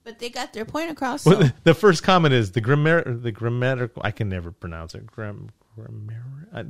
But 0.07 0.21
they 0.21 0.31
got 0.31 0.53
their 0.53 0.65
point 0.65 0.89
across. 0.89 1.23
So. 1.23 1.37
Well, 1.37 1.51
the 1.65 1.75
first 1.75 2.05
comment 2.05 2.33
is 2.33 2.53
the 2.53 2.61
grammar 2.61 3.03
the 3.13 3.33
grammatical. 3.33 4.03
I 4.05 4.13
can 4.13 4.29
never 4.29 4.53
pronounce 4.53 4.95
it. 4.95 5.05
Gram 5.05 5.51
grammar. 5.75 6.49
I, 6.55 6.65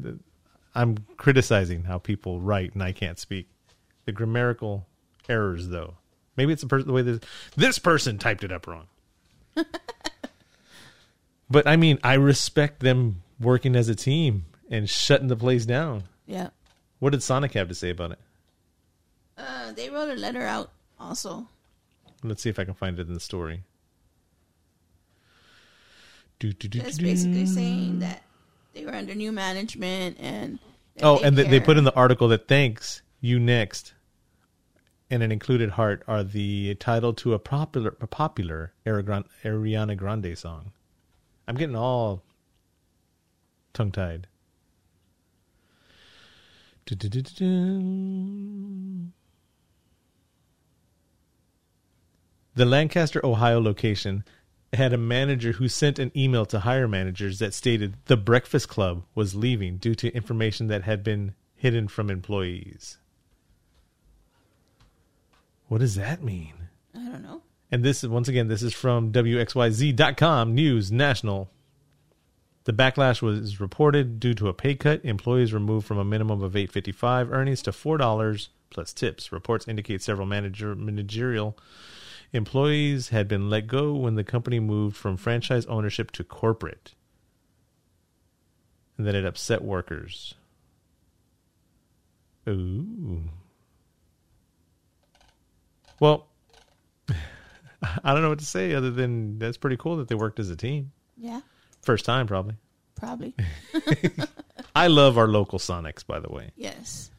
I'm 0.74 0.96
criticizing 1.18 1.84
how 1.84 1.98
people 1.98 2.40
write 2.40 2.72
and 2.72 2.82
I 2.82 2.92
can't 2.92 3.18
speak. 3.18 3.50
The 4.06 4.12
grammatical 4.12 4.86
errors, 5.28 5.68
though. 5.68 5.96
Maybe 6.38 6.54
it's 6.54 6.62
the, 6.62 6.68
per- 6.68 6.82
the 6.82 6.94
way 6.94 7.02
this 7.02 7.20
this 7.56 7.78
person 7.78 8.16
typed 8.16 8.42
it 8.42 8.50
up 8.50 8.66
wrong. 8.66 8.86
but 11.50 11.66
I 11.66 11.76
mean, 11.76 11.98
I 12.02 12.14
respect 12.14 12.80
them 12.80 13.22
working 13.38 13.76
as 13.76 13.90
a 13.90 13.94
team 13.94 14.46
and 14.70 14.88
shutting 14.88 15.28
the 15.28 15.36
place 15.36 15.66
down. 15.66 16.04
Yeah. 16.26 16.48
What 17.00 17.10
did 17.10 17.22
Sonic 17.22 17.52
have 17.52 17.68
to 17.68 17.74
say 17.74 17.90
about 17.90 18.12
it? 18.12 18.18
Uh, 19.36 19.72
they 19.72 19.90
wrote 19.90 20.08
a 20.08 20.14
letter 20.14 20.40
out 20.40 20.70
also. 20.98 21.48
Let's 22.28 22.42
see 22.42 22.50
if 22.50 22.58
I 22.58 22.64
can 22.64 22.74
find 22.74 22.98
it 22.98 23.08
in 23.08 23.14
the 23.14 23.20
story. 23.20 23.64
Do, 26.38 26.52
do, 26.52 26.68
do, 26.68 26.80
do. 26.80 27.02
basically 27.02 27.46
saying 27.46 28.00
that 28.00 28.22
they 28.74 28.84
were 28.84 28.92
under 28.92 29.14
new 29.14 29.32
management 29.32 30.18
and. 30.20 30.58
Oh, 31.02 31.18
and 31.20 31.36
they, 31.36 31.44
they 31.44 31.60
put 31.60 31.76
in 31.76 31.84
the 31.84 31.94
article 31.94 32.28
that 32.28 32.48
thanks 32.48 33.02
you 33.20 33.38
next, 33.38 33.94
and 35.10 35.22
an 35.22 35.30
included 35.30 35.70
heart 35.70 36.02
are 36.06 36.24
the 36.24 36.74
title 36.76 37.12
to 37.14 37.34
a 37.34 37.38
popular 37.38 37.96
a 38.00 38.06
popular 38.06 38.72
Ariana 38.86 39.96
Grande 39.96 40.36
song. 40.36 40.72
I'm 41.48 41.56
getting 41.56 41.76
all 41.76 42.22
tongue 43.72 43.92
tied. 43.92 44.26
The 52.56 52.64
Lancaster, 52.64 53.20
Ohio 53.22 53.60
location 53.60 54.24
had 54.72 54.94
a 54.94 54.98
manager 54.98 55.52
who 55.52 55.68
sent 55.68 55.98
an 55.98 56.10
email 56.16 56.46
to 56.46 56.60
higher 56.60 56.88
managers 56.88 57.38
that 57.38 57.52
stated 57.52 57.96
the 58.06 58.16
Breakfast 58.16 58.66
Club 58.66 59.04
was 59.14 59.34
leaving 59.34 59.76
due 59.76 59.94
to 59.96 60.14
information 60.14 60.66
that 60.68 60.82
had 60.82 61.04
been 61.04 61.34
hidden 61.54 61.86
from 61.86 62.08
employees. 62.08 62.96
What 65.68 65.78
does 65.78 65.96
that 65.96 66.22
mean? 66.22 66.54
I 66.94 67.00
don't 67.10 67.22
know. 67.22 67.42
And 67.70 67.84
this 67.84 68.02
is 68.02 68.08
once 68.08 68.26
again, 68.26 68.48
this 68.48 68.62
is 68.62 68.72
from 68.72 69.12
WXYZ.com 69.12 70.54
News 70.54 70.90
National. 70.90 71.50
The 72.64 72.72
backlash 72.72 73.20
was 73.20 73.60
reported 73.60 74.18
due 74.18 74.34
to 74.34 74.48
a 74.48 74.54
pay 74.54 74.74
cut. 74.74 75.04
Employees 75.04 75.52
removed 75.52 75.86
from 75.86 75.98
a 75.98 76.04
minimum 76.04 76.42
of 76.42 76.56
eight 76.56 76.72
fifty 76.72 76.92
five 76.92 77.30
earnings 77.30 77.60
to 77.62 77.72
four 77.72 77.98
dollars 77.98 78.48
plus 78.70 78.94
tips. 78.94 79.30
Reports 79.30 79.68
indicate 79.68 80.00
several 80.00 80.26
manager 80.26 80.74
managerial 80.74 81.58
employees 82.36 83.08
had 83.08 83.26
been 83.26 83.50
let 83.50 83.66
go 83.66 83.92
when 83.94 84.14
the 84.14 84.24
company 84.24 84.60
moved 84.60 84.96
from 84.96 85.16
franchise 85.16 85.66
ownership 85.66 86.10
to 86.12 86.24
corporate. 86.24 86.94
And 88.96 89.06
that 89.06 89.14
it 89.14 89.24
upset 89.26 89.62
workers. 89.62 90.34
Ooh. 92.48 93.24
Well, 96.00 96.26
I 97.08 98.12
don't 98.12 98.22
know 98.22 98.28
what 98.28 98.38
to 98.38 98.46
say 98.46 98.72
other 98.74 98.90
than 98.90 99.38
that's 99.38 99.56
pretty 99.56 99.76
cool 99.76 99.96
that 99.96 100.08
they 100.08 100.14
worked 100.14 100.38
as 100.38 100.48
a 100.50 100.56
team. 100.56 100.92
Yeah, 101.16 101.40
First 101.82 102.04
time, 102.04 102.26
probably. 102.26 102.56
probably. 102.94 103.34
I 104.74 104.88
love 104.88 105.18
our 105.18 105.28
local 105.28 105.58
Sonics, 105.58 106.06
by 106.06 106.20
the 106.20 106.28
way, 106.28 106.50
yes. 106.56 107.10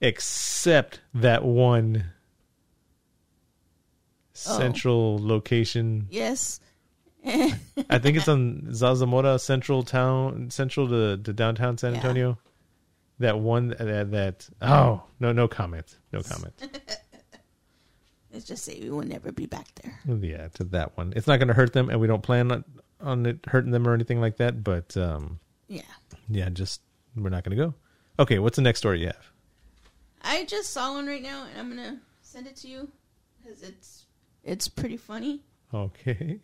except 0.00 1.00
that 1.14 1.44
one 1.44 2.04
Oh. 4.48 4.58
central 4.58 5.18
location. 5.20 6.06
Yes. 6.10 6.60
I 7.24 7.98
think 7.98 8.16
it's 8.16 8.28
on 8.28 8.62
Zarzamora 8.70 9.40
Central 9.40 9.82
Town, 9.84 10.50
central 10.50 10.88
to, 10.88 11.16
to 11.18 11.32
downtown 11.32 11.78
San 11.78 11.92
Yeah. 11.92 11.98
Antonio. 11.98 12.38
That 13.18 13.38
one 13.38 13.68
that, 13.68 14.10
that 14.10 14.48
oh 14.62 15.04
no 15.20 15.30
no 15.30 15.46
comment 15.46 15.96
no 16.12 16.22
comment 16.28 16.54
Let's 18.32 18.46
just 18.46 18.64
say 18.64 18.78
we 18.80 18.90
will 18.90 19.02
never 19.06 19.30
be 19.30 19.46
back 19.46 19.68
there. 19.82 20.00
yeah 20.18 20.48
to 20.54 20.64
that 20.64 20.96
one 20.96 21.12
it's 21.14 21.26
not 21.28 21.36
going 21.36 21.48
to 21.48 21.54
hurt 21.54 21.72
them 21.72 21.88
and 21.90 22.00
we 22.00 22.06
don't 22.08 22.22
plan 22.22 22.50
on, 22.50 22.64
on 23.00 23.26
it 23.26 23.38
hurting 23.46 23.70
them 23.70 23.86
or 23.86 23.92
anything 23.94 24.20
like 24.20 24.38
that 24.38 24.64
but 24.64 24.96
um 24.96 25.38
Yeah. 25.68 25.82
yeah 26.28 26.48
just 26.48 26.80
we're 27.14 27.28
not 27.28 27.44
going 27.44 27.56
to 27.56 27.64
go 27.66 27.74
okay 28.18 28.38
what's 28.40 28.56
the 28.56 28.62
next 28.62 28.78
story 28.80 29.00
you 29.00 29.06
have 29.06 29.30
I 30.24 30.44
just 30.44 30.70
saw 30.70 30.94
one 30.94 31.06
right 31.08 31.20
now, 31.22 31.46
and 31.50 31.58
I'm 31.58 31.68
gonna 31.68 32.00
send 32.20 32.46
it 32.46 32.54
to 32.58 32.68
you 32.68 32.88
because 33.42 33.60
it's 33.62 34.01
it's 34.44 34.68
pretty 34.68 34.96
funny. 34.96 35.40
okay 35.72 36.38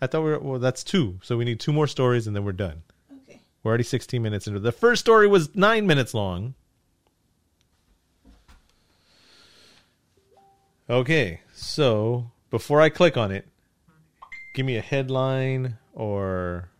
I 0.00 0.06
thought 0.06 0.22
we 0.22 0.30
were 0.30 0.38
well 0.38 0.58
that's 0.58 0.82
two 0.84 1.18
so 1.22 1.36
we 1.36 1.44
need 1.44 1.60
two 1.60 1.72
more 1.72 1.86
stories 1.86 2.26
and 2.26 2.34
then 2.36 2.44
we're 2.44 2.52
done 2.52 2.82
Okay. 3.28 3.40
we're 3.62 3.70
already 3.70 3.84
16 3.84 4.22
minutes 4.22 4.46
into 4.46 4.60
the 4.60 4.72
first 4.72 5.00
story 5.00 5.26
was 5.28 5.54
nine 5.54 5.86
minutes 5.86 6.14
long 6.14 6.54
okay 10.88 11.40
so 11.52 12.30
before 12.50 12.80
I 12.80 12.88
click 12.88 13.16
on 13.16 13.30
it 13.30 13.46
give 14.54 14.64
me 14.66 14.76
a 14.76 14.80
headline 14.82 15.76
or 15.94 16.70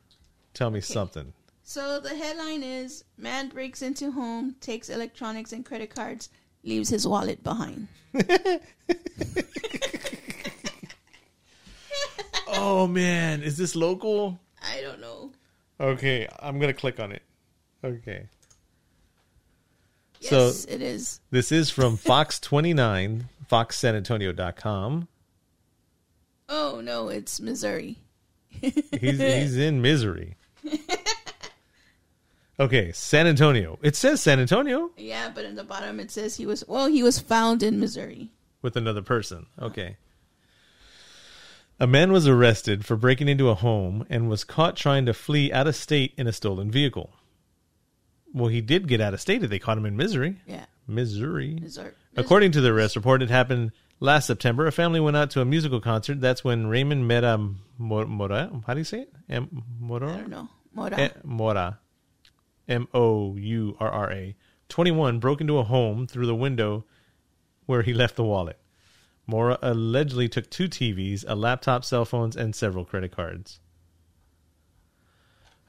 tell 0.54 0.70
me 0.70 0.80
something 0.80 1.32
So 1.64 2.00
the 2.00 2.16
headline 2.16 2.62
is: 2.62 3.04
Man 3.18 3.50
breaks 3.50 3.82
into 3.82 4.10
home, 4.12 4.56
takes 4.60 4.88
electronics 4.88 5.52
and 5.52 5.64
credit 5.66 5.94
cards, 5.94 6.30
leaves 6.64 6.88
his 6.88 7.06
wallet 7.06 7.42
behind. 7.44 7.88
oh 12.60 12.86
man 12.86 13.42
is 13.42 13.56
this 13.56 13.74
local 13.76 14.38
I 14.62 14.80
don't 14.82 15.00
know. 15.00 15.32
okay 15.80 16.26
i'm 16.40 16.58
gonna 16.58 16.72
click 16.74 16.98
on 17.00 17.12
it 17.12 17.22
okay 17.84 18.28
So- 20.20 20.46
Yes, 20.46 20.64
it 20.64 20.82
is. 20.82 21.20
this 21.30 21.52
is 21.52 21.70
from 21.70 21.96
fox 22.10 22.40
29 22.40 23.28
foxsanantonio.com 23.50 25.08
Oh 26.50 26.80
no, 26.82 27.08
it's 27.08 27.40
Missouri. 27.40 27.98
he's 28.48 29.20
he's 29.20 29.56
in 29.68 29.80
misery 29.82 30.36
okay 32.58 32.90
san 32.92 33.26
antonio 33.26 33.78
it 33.82 33.94
says 33.94 34.20
san 34.22 34.40
antonio 34.40 34.90
Yeah, 34.96 35.30
but 35.32 35.44
in 35.44 35.54
the 35.54 35.62
bottom 35.64 36.00
it 36.00 36.10
says 36.10 36.34
he 36.36 36.46
was 36.46 36.64
well, 36.66 36.86
he 36.88 37.02
was 37.02 37.18
found 37.20 37.62
in 37.62 37.78
Missouri. 37.78 38.30
with 38.62 38.76
another 38.76 39.02
person. 39.02 39.46
Okay. 39.60 39.96
A 41.80 41.86
man 41.86 42.10
was 42.12 42.26
arrested 42.26 42.84
for 42.84 42.96
breaking 42.96 43.28
into 43.28 43.48
a 43.50 43.54
home 43.54 44.04
and 44.10 44.28
was 44.28 44.42
caught 44.44 44.76
trying 44.76 45.06
to 45.06 45.14
flee 45.14 45.52
out 45.52 45.68
of 45.68 45.76
state 45.76 46.12
in 46.16 46.26
a 46.26 46.32
stolen 46.32 46.70
vehicle. 46.70 47.10
Well, 48.32 48.48
he 48.48 48.60
did 48.60 48.88
get 48.88 49.00
out 49.00 49.14
of 49.14 49.20
state. 49.20 49.38
They 49.48 49.58
caught 49.58 49.78
him 49.78 49.86
in 49.86 49.96
Missouri. 49.96 50.40
Yeah, 50.46 50.66
Missouri. 50.86 51.58
Missouri. 51.60 51.92
According 52.16 52.52
to 52.52 52.60
the 52.60 52.72
arrest 52.72 52.96
report, 52.96 53.22
it 53.22 53.30
happened 53.30 53.70
last 54.00 54.26
September. 54.26 54.66
A 54.66 54.72
family 54.72 54.98
went 55.00 55.16
out 55.16 55.30
to 55.30 55.40
a 55.40 55.44
musical 55.44 55.80
concert. 55.80 56.20
That's 56.20 56.42
when 56.42 56.66
Raymond 56.66 57.06
Mera 57.06 57.38
Mo- 57.78 58.06
Mora, 58.06 58.50
how 58.66 58.74
do 58.74 58.80
you 58.80 58.84
say 58.84 59.02
it? 59.02 59.12
M- 59.30 59.62
Mora? 59.80 60.12
I 60.12 60.16
don't 60.16 60.30
know. 60.30 60.48
Mora. 60.74 60.98
Eh, 61.00 61.08
Mora, 61.22 61.78
M 62.68 62.88
O 62.92 63.36
U 63.36 63.76
R 63.78 63.90
R 63.90 64.12
A, 64.12 64.36
21, 64.68 65.20
broke 65.20 65.40
into 65.40 65.58
a 65.58 65.64
home 65.64 66.06
through 66.06 66.26
the 66.26 66.34
window 66.34 66.84
where 67.66 67.82
he 67.82 67.94
left 67.94 68.16
the 68.16 68.24
wallet. 68.24 68.58
Mora 69.28 69.58
allegedly 69.62 70.28
took 70.28 70.48
two 70.50 70.68
TVs, 70.68 71.24
a 71.28 71.34
laptop, 71.36 71.84
cell 71.84 72.04
phones, 72.06 72.34
and 72.34 72.56
several 72.56 72.84
credit 72.84 73.12
cards. 73.14 73.60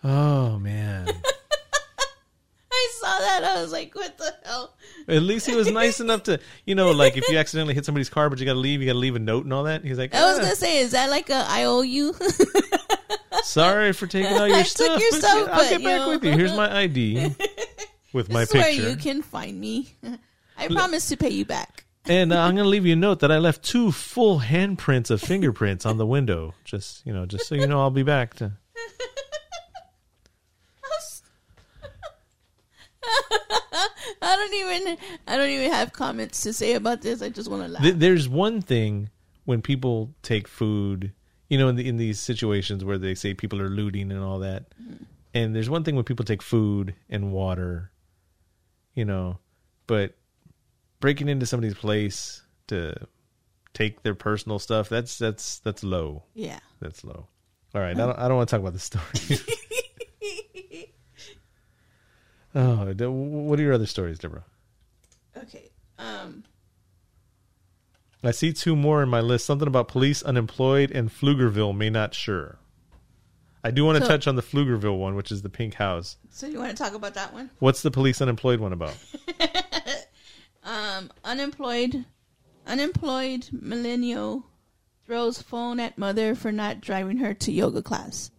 Oh, 0.04 0.58
man. 0.60 1.08
I 2.72 2.90
saw 3.02 3.20
that. 3.20 3.44
I 3.44 3.62
was 3.62 3.74
like, 3.74 3.94
what 3.96 4.18
the 4.18 4.34
hell? 4.46 4.74
At 5.10 5.24
least 5.24 5.46
he 5.46 5.56
was 5.56 5.70
nice 5.70 6.00
enough 6.00 6.24
to, 6.24 6.40
you 6.66 6.74
know, 6.76 6.92
like 6.92 7.18
if 7.18 7.28
you 7.28 7.38
accidentally 7.38 7.74
hit 7.74 7.84
somebody's 7.84 8.10
car, 8.10 8.30
but 8.30 8.40
you 8.40 8.46
got 8.46 8.54
to 8.54 8.60
leave, 8.60 8.80
you 8.80 8.88
got 8.88 8.94
to 8.94 9.00
leave 9.00 9.18
a 9.18 9.20
note 9.20 9.44
and 9.44 9.52
all 9.54 9.64
that. 9.64 9.84
He's 9.84 9.98
like, 9.98 10.16
I 10.16 10.24
was 10.24 10.38
"Ah, 10.40 10.44
gonna 10.44 10.56
say, 10.56 10.78
is 10.80 10.92
that 10.92 11.10
like 11.10 11.30
a 11.30 11.46
I 11.50 11.66
owe 11.66 11.82
you? 11.82 12.14
sorry 13.44 13.92
for 13.92 14.08
taking 14.08 14.32
all 14.38 14.48
your 14.48 14.56
I 14.58 14.64
took 14.64 14.70
stuff. 14.70 15.02
your 15.02 15.12
but 15.12 15.20
stuff, 15.20 15.50
I'll 15.52 15.70
get 15.70 15.84
back 15.84 16.00
know." 16.02 16.10
with 16.10 16.24
you. 16.24 16.32
Here's 16.32 16.54
my 16.56 16.74
ID 16.84 17.36
with 18.14 18.32
my 18.32 18.42
this 18.42 18.50
is 18.50 18.56
where 18.56 18.64
picture. 18.66 18.90
you 18.90 18.96
can 18.96 19.22
find 19.22 19.60
me. 19.60 19.94
I 20.58 20.68
promise 20.68 21.10
to 21.10 21.18
pay 21.18 21.30
you 21.32 21.44
back. 21.46 21.84
And 22.06 22.34
uh, 22.34 22.42
I'm 22.42 22.56
going 22.56 22.64
to 22.64 22.70
leave 22.70 22.86
you 22.86 22.94
a 22.94 22.96
note 22.96 23.20
that 23.20 23.32
I 23.32 23.38
left 23.38 23.64
two 23.64 23.92
full 23.92 24.40
handprints 24.40 25.12
of 25.12 25.22
fingerprints 25.22 25.86
on 25.86 25.98
the 25.98 26.06
window. 26.06 26.54
Just, 26.64 27.06
you 27.06 27.14
know, 27.14 27.26
just 27.26 27.48
so 27.48 27.56
you 27.56 27.68
know 27.68 27.80
I'll 27.80 27.92
be 27.92 28.04
back 28.04 28.34
to 28.36 28.54
I 34.22 34.36
don't 34.36 34.54
even 34.54 34.98
I 35.28 35.38
don't 35.38 35.50
even 35.50 35.72
have 35.72 35.94
comments 35.94 36.42
to 36.44 36.54
say 36.54 36.74
about 36.74 37.02
this. 37.02 37.22
I 37.22 37.30
just 37.30 37.50
want 37.50 37.64
to 37.64 37.70
laugh. 37.70 37.84
There's 37.84 38.28
one 38.28 38.62
thing 38.62 39.10
when 39.46 39.62
people 39.62 40.14
take 40.22 40.48
food, 40.48 41.14
you 41.48 41.58
know, 41.58 41.70
in, 41.70 41.76
the, 41.76 41.88
in 41.88 41.98
these 41.98 42.20
situations 42.20 42.86
where 42.86 42.98
they 42.98 43.16
say 43.16 43.34
people 43.34 43.62
are 43.62 43.70
looting 43.70 44.12
and 44.12 44.24
all 44.24 44.40
that. 44.40 44.66
And 45.34 45.56
there's 45.56 45.70
one 45.70 45.84
thing 45.84 45.96
when 45.96 46.06
people 46.06 46.26
take 46.26 46.42
food 46.42 46.96
and 47.10 47.32
water, 47.32 47.92
you 48.94 49.06
know, 49.06 49.40
but 49.88 50.16
breaking 51.00 51.30
into 51.30 51.46
somebody's 51.46 51.76
place 51.76 52.42
to 52.68 52.96
take 53.74 54.04
their 54.04 54.16
personal 54.16 54.60
stuff, 54.60 54.90
that's 54.90 55.18
that's 55.18 55.60
that's 55.60 55.84
low. 55.84 56.24
yeah. 56.34 56.60
That's 56.82 57.04
low. 57.04 57.28
All 57.76 57.82
right, 57.82 57.92
I 57.92 57.94
don't, 57.94 58.18
I 58.18 58.28
don't 58.28 58.38
want 58.38 58.50
to 58.50 58.54
talk 58.56 58.62
about 58.62 58.74
the 58.74 58.80
story. 58.80 59.38
Oh, 62.56 62.86
what 63.12 63.60
are 63.60 63.62
your 63.62 63.74
other 63.74 63.86
stories, 63.86 64.18
Deborah? 64.18 64.44
Okay. 65.38 65.70
Um. 66.00 66.44
I 68.24 68.32
see 68.32 68.52
two 68.54 68.76
more 68.76 69.04
in 69.04 69.08
my 69.10 69.22
list. 69.22 69.46
Something 69.46 69.68
about 69.68 69.88
police 69.88 70.24
unemployed 70.24 70.90
and 70.92 71.10
Pflugerville 71.12 71.78
may 71.78 71.90
not 71.92 72.16
sure. 72.16 72.58
I 73.64 73.70
do 73.72 73.86
want 73.86 73.98
to 74.00 74.04
So- 74.04 74.10
touch 74.10 74.28
on 74.28 74.36
the 74.36 74.42
Pflugerville 74.42 74.98
one, 74.98 75.16
which 75.16 75.32
is 75.32 75.44
the 75.44 75.50
pink 75.50 75.76
house. 75.76 76.18
So 76.32 76.48
you 76.48 76.58
want 76.58 76.76
to 76.76 76.84
talk 76.84 76.94
about 76.96 77.14
that 77.14 77.34
one? 77.34 77.52
What's 77.60 77.84
the 77.84 77.92
police 77.92 78.20
unemployed 78.20 78.60
one 78.60 78.74
about? 78.74 78.96
Um. 80.70 81.12
Unemployed. 81.24 82.06
Unemployed 82.68 83.50
millennial 83.52 84.46
throws 85.08 85.42
phone 85.42 85.80
at 85.80 85.98
mother 85.98 86.36
for 86.36 86.52
not 86.52 86.82
driving 86.82 87.18
her 87.18 87.34
to 87.34 87.52
yoga 87.52 87.82
class. 87.82 88.30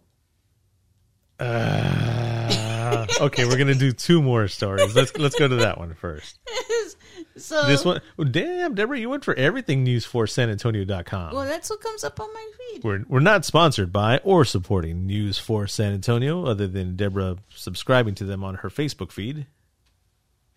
Uh, 1.37 3.07
okay, 3.19 3.45
we're 3.45 3.57
gonna 3.57 3.75
do 3.75 3.91
two 3.91 4.21
more 4.21 4.47
stories. 4.47 4.95
Let's 4.95 5.17
let's 5.17 5.37
go 5.37 5.47
to 5.47 5.55
that 5.55 5.79
one 5.79 5.95
first. 5.95 6.39
so 7.35 7.67
This 7.67 7.83
one, 7.83 7.99
oh, 8.19 8.23
damn, 8.23 8.75
Deborah, 8.75 8.99
you 8.99 9.09
went 9.09 9.25
for 9.25 9.33
everything 9.33 9.83
news 9.83 10.05
for 10.05 10.27
san 10.27 10.49
SanAntonio.com. 10.49 11.33
Well, 11.33 11.45
that's 11.45 11.69
what 11.69 11.81
comes 11.81 12.03
up 12.03 12.19
on 12.19 12.31
my 12.33 12.51
feed. 12.57 12.83
We're 12.83 13.03
we're 13.07 13.19
not 13.19 13.43
sponsored 13.43 13.91
by 13.91 14.19
or 14.19 14.45
supporting 14.45 15.07
News 15.07 15.37
for 15.37 15.67
San 15.67 15.93
Antonio, 15.93 16.45
other 16.45 16.67
than 16.67 16.95
Deborah 16.95 17.37
subscribing 17.49 18.15
to 18.15 18.23
them 18.23 18.43
on 18.43 18.55
her 18.55 18.69
Facebook 18.69 19.11
feed. 19.11 19.47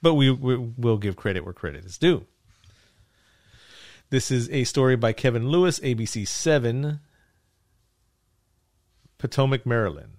But 0.04 0.14
we, 0.14 0.30
we 0.30 0.56
will 0.76 0.98
give 0.98 1.16
credit 1.16 1.44
where 1.44 1.54
credit 1.54 1.86
is 1.86 1.96
due. 1.96 2.26
This 4.10 4.30
is 4.30 4.50
a 4.50 4.64
story 4.64 4.96
by 4.96 5.14
Kevin 5.14 5.48
Lewis, 5.48 5.80
ABC 5.80 6.28
Seven, 6.28 7.00
Potomac, 9.16 9.64
Maryland. 9.64 10.12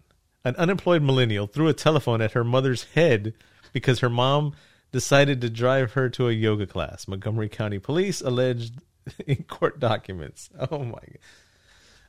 An 0.43 0.55
unemployed 0.55 1.03
millennial 1.03 1.45
threw 1.45 1.67
a 1.67 1.73
telephone 1.73 2.19
at 2.19 2.31
her 2.31 2.43
mother's 2.43 2.85
head 2.95 3.35
because 3.73 3.99
her 3.99 4.09
mom 4.09 4.53
decided 4.91 5.41
to 5.41 5.51
drive 5.51 5.93
her 5.93 6.09
to 6.09 6.29
a 6.29 6.33
yoga 6.33 6.65
class. 6.65 7.07
Montgomery 7.07 7.47
County 7.47 7.77
Police 7.77 8.21
alleged 8.21 8.81
in 9.27 9.43
court 9.43 9.79
documents. 9.79 10.49
Oh 10.71 10.79
my 10.79 10.93
god 10.93 11.19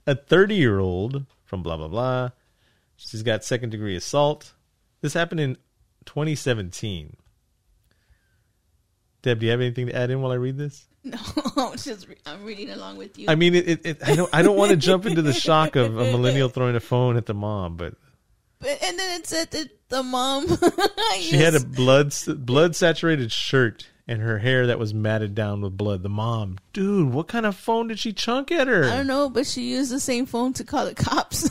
a 0.07 0.15
30 0.15 0.55
year 0.55 0.79
old 0.79 1.27
from 1.45 1.63
blah 1.63 1.77
blah 1.77 1.89
blah. 1.89 2.31
She's 2.97 3.23
got 3.23 3.45
second 3.45 3.71
degree 3.71 3.97
assault. 3.97 4.55
This 5.03 5.13
happened 5.13 5.41
in 5.41 5.57
2017. 6.07 7.17
Deb, 9.23 9.41
do 9.41 9.47
you 9.47 9.53
have 9.53 9.61
anything 9.61 9.87
to 9.87 9.95
add 9.97 10.11
in 10.11 10.21
while 10.21 10.33
I 10.33 10.37
read 10.37 10.57
this? 10.59 10.87
No, 11.07 11.19
I'm 11.57 11.77
just 11.77 12.09
re- 12.09 12.17
I'm 12.27 12.45
reading 12.45 12.71
along 12.71 12.97
with 12.97 13.17
you. 13.17 13.27
I 13.29 13.37
mean, 13.37 13.55
it, 13.55 13.69
it, 13.69 13.81
it, 13.87 13.99
I 14.05 14.17
don't 14.17 14.29
I 14.35 14.43
don't 14.43 14.57
want 14.57 14.73
to 14.73 14.77
jump 14.77 15.07
into 15.07 15.23
the 15.23 15.33
shock 15.33 15.77
of 15.77 15.97
a 15.97 16.05
millennial 16.11 16.49
throwing 16.51 16.75
a 16.75 16.81
phone 16.81 17.17
at 17.17 17.27
the 17.27 17.35
mom, 17.35 17.77
but 17.77 17.95
But, 18.59 18.83
and 18.83 18.99
then 18.99 19.21
it 19.21 19.27
said 19.29 19.53
that 19.53 19.69
the 19.89 20.03
mom. 20.03 20.49
she 21.21 21.37
had 21.37 21.55
a 21.55 21.61
blood 21.61 22.13
blood 22.39 22.75
saturated 22.75 23.31
shirt 23.31 23.87
and 24.09 24.21
her 24.21 24.39
hair 24.39 24.67
that 24.67 24.81
was 24.81 24.93
matted 24.95 25.37
down 25.37 25.61
with 25.61 25.77
blood. 25.77 26.03
The 26.03 26.09
mom, 26.09 26.59
dude, 26.73 27.13
what 27.13 27.29
kind 27.29 27.47
of 27.47 27.55
phone 27.55 27.87
did 27.87 28.01
she 28.01 28.13
chunk 28.13 28.51
at 28.51 28.67
her? 28.67 28.85
I 28.87 28.97
don't 28.97 29.07
know, 29.07 29.29
but 29.31 29.47
she 29.47 29.71
used 29.71 29.93
the 29.93 30.01
same 30.01 30.27
phone 30.27 30.55
to 30.55 30.65
call 30.65 30.87
the 30.87 30.95
cops. 30.97 31.49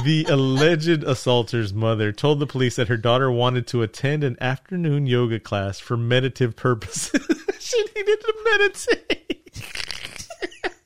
The 0.00 0.24
alleged 0.28 1.04
assaulter's 1.04 1.74
mother 1.74 2.12
told 2.12 2.40
the 2.40 2.46
police 2.46 2.76
that 2.76 2.88
her 2.88 2.96
daughter 2.96 3.30
wanted 3.30 3.66
to 3.68 3.82
attend 3.82 4.24
an 4.24 4.38
afternoon 4.40 5.06
yoga 5.06 5.38
class 5.38 5.78
for 5.78 5.98
meditative 5.98 6.56
purposes. 6.56 7.26
she 7.60 7.84
needed 7.94 8.20
to 8.20 8.34
meditate. 8.44 9.52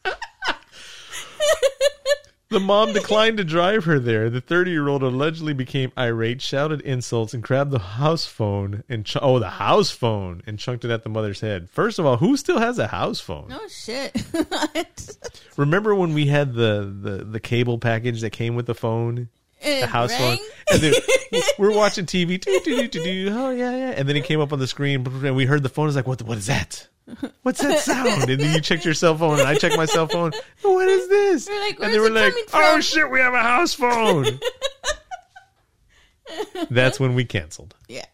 the 2.57 2.61
mom 2.61 2.95
declined 2.95 3.37
to 3.37 3.45
drive 3.45 3.85
her 3.85 3.99
there. 3.99 4.31
The 4.31 4.41
30 4.41 4.71
year 4.71 4.89
old 4.89 5.03
allegedly 5.03 5.53
became 5.53 5.93
irate, 5.99 6.41
shouted 6.41 6.81
insults, 6.81 7.35
and 7.35 7.43
grabbed 7.43 7.71
the 7.71 7.79
house 7.79 8.25
phone 8.25 8.83
and 8.89 9.05
ch- 9.05 9.19
oh, 9.21 9.39
the 9.39 9.51
house 9.51 9.91
phone 9.91 10.43
and 10.47 10.59
chunked 10.59 10.83
it 10.83 10.91
at 10.91 11.03
the 11.03 11.11
mother's 11.11 11.41
head. 11.41 11.69
First 11.69 11.99
of 11.99 12.07
all, 12.07 12.17
who 12.17 12.35
still 12.39 12.59
has 12.59 12.79
a 12.79 12.87
house 12.87 13.21
phone? 13.21 13.49
no 13.49 13.61
shit. 13.69 14.17
Remember 15.59 15.95
when 15.95 16.15
we 16.15 16.29
had 16.29 16.55
the, 16.55 16.91
the, 16.99 17.25
the 17.25 17.41
cable 17.41 17.77
package 17.77 18.23
that 18.23 18.31
came 18.31 18.55
with 18.55 18.65
the 18.65 18.75
phone? 18.75 19.29
It 19.61 19.83
the 19.83 19.87
house 19.87 20.19
rang? 20.19 20.39
phone. 20.39 20.47
And 20.73 20.81
then 20.81 20.95
we're 21.59 21.77
watching 21.77 22.07
TV. 22.07 22.41
Do, 22.41 22.61
do, 22.65 22.77
do, 22.77 22.89
do, 22.89 23.05
do. 23.05 23.29
Oh 23.33 23.51
yeah, 23.51 23.77
yeah. 23.77 23.91
And 23.91 24.09
then 24.09 24.17
it 24.17 24.25
came 24.25 24.41
up 24.41 24.55
on 24.55 24.61
the 24.61 24.67
screen, 24.67 25.07
and 25.07 25.37
we 25.37 25.45
heard 25.45 25.63
the 25.63 25.69
phone. 25.69 25.89
It's 25.89 25.97
like, 25.97 26.07
what? 26.07 26.23
What 26.23 26.39
is 26.39 26.47
that? 26.47 26.89
What's 27.43 27.61
that 27.63 27.79
sound? 27.81 28.31
And 28.31 28.41
then 28.41 28.55
you 28.55 28.61
checked 28.61 28.85
your 28.85 28.95
cell 28.95 29.17
phone, 29.17 29.39
and 29.39 29.47
I 29.49 29.55
checked 29.57 29.77
my 29.77 29.87
cell 29.87 30.09
phone. 30.09 30.33
What 30.63 30.89
is 30.89 31.09
this? 31.09 31.49
We're 31.49 31.61
like, 31.61 31.79
and 31.81 31.95
they 31.95 32.01
were 32.01 32.11
like, 32.11 32.35
oh 32.53 32.73
from?" 32.73 32.81
shit, 32.81 33.09
we 33.11 33.21
have 33.21 33.35
a 33.35 33.43
house 33.43 33.75
phone. 33.75 34.41
That's 36.71 36.99
when 36.99 37.15
we 37.15 37.25
canceled. 37.25 37.75
yeah. 37.89 38.05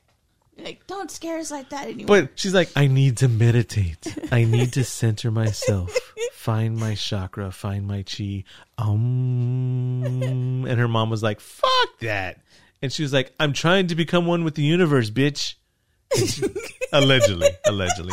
Like, 0.58 0.86
don't 0.86 1.10
scare 1.10 1.38
us 1.38 1.50
like 1.50 1.70
that 1.70 1.88
anymore. 1.88 2.06
But 2.06 2.38
she's 2.38 2.54
like, 2.54 2.70
I 2.76 2.86
need 2.86 3.16
to 3.16 3.26
meditate. 3.28 4.14
I 4.30 4.44
need 4.44 4.74
to 4.74 4.84
center 4.84 5.32
myself, 5.32 5.92
find 6.34 6.76
my 6.76 6.94
chakra, 6.94 7.50
find 7.50 7.84
my 7.88 8.04
chi. 8.04 8.44
Um, 8.78 10.64
and 10.68 10.78
her 10.78 10.86
mom 10.86 11.10
was 11.10 11.20
like, 11.22 11.40
fuck 11.40 11.98
that. 12.02 12.42
And 12.80 12.92
she 12.92 13.02
was 13.02 13.12
like, 13.12 13.32
I'm 13.40 13.52
trying 13.54 13.88
to 13.88 13.96
become 13.96 14.26
one 14.26 14.44
with 14.44 14.54
the 14.54 14.62
universe, 14.62 15.10
bitch. 15.10 15.54
She- 16.14 16.44
allegedly, 16.92 17.48
allegedly. 17.66 18.12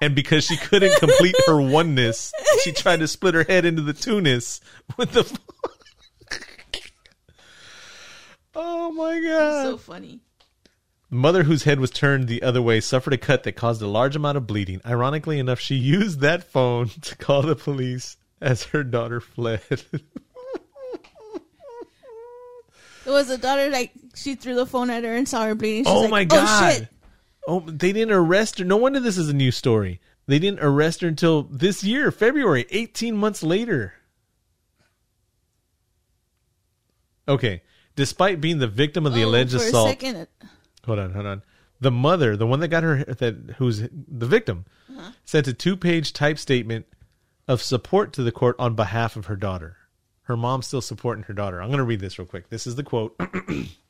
And 0.00 0.14
because 0.14 0.44
she 0.44 0.56
couldn't 0.56 0.98
complete 0.98 1.34
her 1.46 1.60
oneness, 1.60 2.32
she 2.62 2.72
tried 2.72 3.00
to 3.00 3.08
split 3.08 3.34
her 3.34 3.44
head 3.44 3.64
into 3.64 3.82
the 3.82 3.92
two-ness 3.92 4.60
with 4.96 5.12
the. 5.12 5.38
oh 8.54 8.92
my 8.92 9.20
god! 9.20 9.64
so 9.64 9.76
funny. 9.78 10.20
The 11.10 11.16
mother 11.16 11.44
whose 11.44 11.62
head 11.62 11.80
was 11.80 11.90
turned 11.90 12.28
the 12.28 12.42
other 12.42 12.60
way 12.60 12.80
suffered 12.80 13.14
a 13.14 13.18
cut 13.18 13.44
that 13.44 13.52
caused 13.52 13.80
a 13.80 13.86
large 13.86 14.16
amount 14.16 14.36
of 14.36 14.46
bleeding. 14.46 14.80
Ironically 14.84 15.38
enough, 15.38 15.60
she 15.60 15.74
used 15.76 16.20
that 16.20 16.44
phone 16.44 16.88
to 17.02 17.16
call 17.16 17.42
the 17.42 17.56
police 17.56 18.16
as 18.40 18.64
her 18.64 18.84
daughter 18.84 19.20
fled. 19.20 19.62
It 23.06 23.10
was 23.10 23.30
a 23.30 23.38
daughter 23.38 23.70
like 23.70 23.92
she 24.16 24.34
threw 24.34 24.56
the 24.56 24.66
phone 24.66 24.90
at 24.90 25.04
her 25.04 25.14
and 25.14 25.28
saw 25.28 25.44
her 25.44 25.54
bleeding. 25.54 25.84
She's 25.84 25.92
oh 25.92 26.00
like, 26.02 26.10
my 26.10 26.24
god! 26.24 26.72
Oh 26.72 26.74
shit. 26.74 26.88
Oh, 27.46 27.60
they 27.60 27.92
didn't 27.92 28.14
arrest 28.14 28.58
her. 28.58 28.64
No 28.64 28.76
wonder 28.76 28.98
this 29.00 29.18
is 29.18 29.28
a 29.28 29.34
new 29.34 29.50
story. 29.50 30.00
They 30.26 30.38
didn't 30.38 30.60
arrest 30.60 31.00
her 31.02 31.08
until 31.08 31.44
this 31.44 31.84
year, 31.84 32.10
February, 32.10 32.66
18 32.70 33.16
months 33.16 33.42
later. 33.42 33.94
Okay. 37.28 37.62
Despite 37.94 38.40
being 38.40 38.58
the 38.58 38.66
victim 38.66 39.06
of 39.06 39.14
the 39.14 39.24
Oh, 39.24 39.28
alleged 39.28 39.54
assault, 39.54 39.88
second, 39.88 40.26
hold 40.84 40.98
on, 40.98 41.12
hold 41.12 41.26
on. 41.26 41.42
The 41.80 41.90
mother, 41.90 42.36
the 42.36 42.46
one 42.46 42.60
that 42.60 42.68
got 42.68 42.82
her, 42.82 43.04
that 43.04 43.54
who's 43.58 43.80
the 43.80 44.26
victim, 44.26 44.66
sent 45.24 45.46
a 45.48 45.52
two-page 45.54 46.12
type 46.12 46.38
statement 46.38 46.86
of 47.48 47.62
support 47.62 48.12
to 48.14 48.22
the 48.22 48.32
court 48.32 48.56
on 48.58 48.74
behalf 48.74 49.16
of 49.16 49.26
her 49.26 49.36
daughter. 49.36 49.76
Her 50.22 50.36
mom's 50.36 50.66
still 50.66 50.80
supporting 50.82 51.24
her 51.24 51.34
daughter. 51.34 51.60
I'm 51.62 51.68
going 51.68 51.78
to 51.78 51.84
read 51.84 52.00
this 52.00 52.18
real 52.18 52.26
quick. 52.26 52.48
This 52.48 52.66
is 52.66 52.74
the 52.74 52.82
quote. 52.82 53.18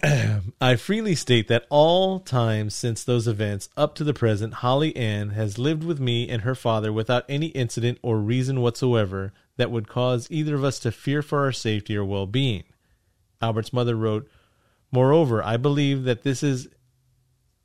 I 0.60 0.76
freely 0.76 1.14
state 1.14 1.48
that 1.48 1.66
all 1.68 2.20
times 2.20 2.74
since 2.74 3.02
those 3.02 3.26
events 3.26 3.68
up 3.76 3.94
to 3.96 4.04
the 4.04 4.14
present, 4.14 4.54
Holly 4.54 4.94
Ann 4.96 5.30
has 5.30 5.58
lived 5.58 5.84
with 5.84 6.00
me 6.00 6.28
and 6.28 6.42
her 6.42 6.54
father 6.54 6.92
without 6.92 7.24
any 7.28 7.46
incident 7.48 7.98
or 8.02 8.18
reason 8.18 8.60
whatsoever 8.60 9.32
that 9.56 9.70
would 9.70 9.88
cause 9.88 10.28
either 10.30 10.54
of 10.54 10.64
us 10.64 10.78
to 10.80 10.92
fear 10.92 11.22
for 11.22 11.44
our 11.44 11.52
safety 11.52 11.96
or 11.96 12.04
well 12.04 12.26
being. 12.26 12.64
Albert's 13.40 13.72
mother 13.72 13.96
wrote, 13.96 14.28
Moreover, 14.90 15.42
I 15.42 15.56
believe 15.56 16.04
that 16.04 16.22
this 16.22 16.42
is 16.42 16.68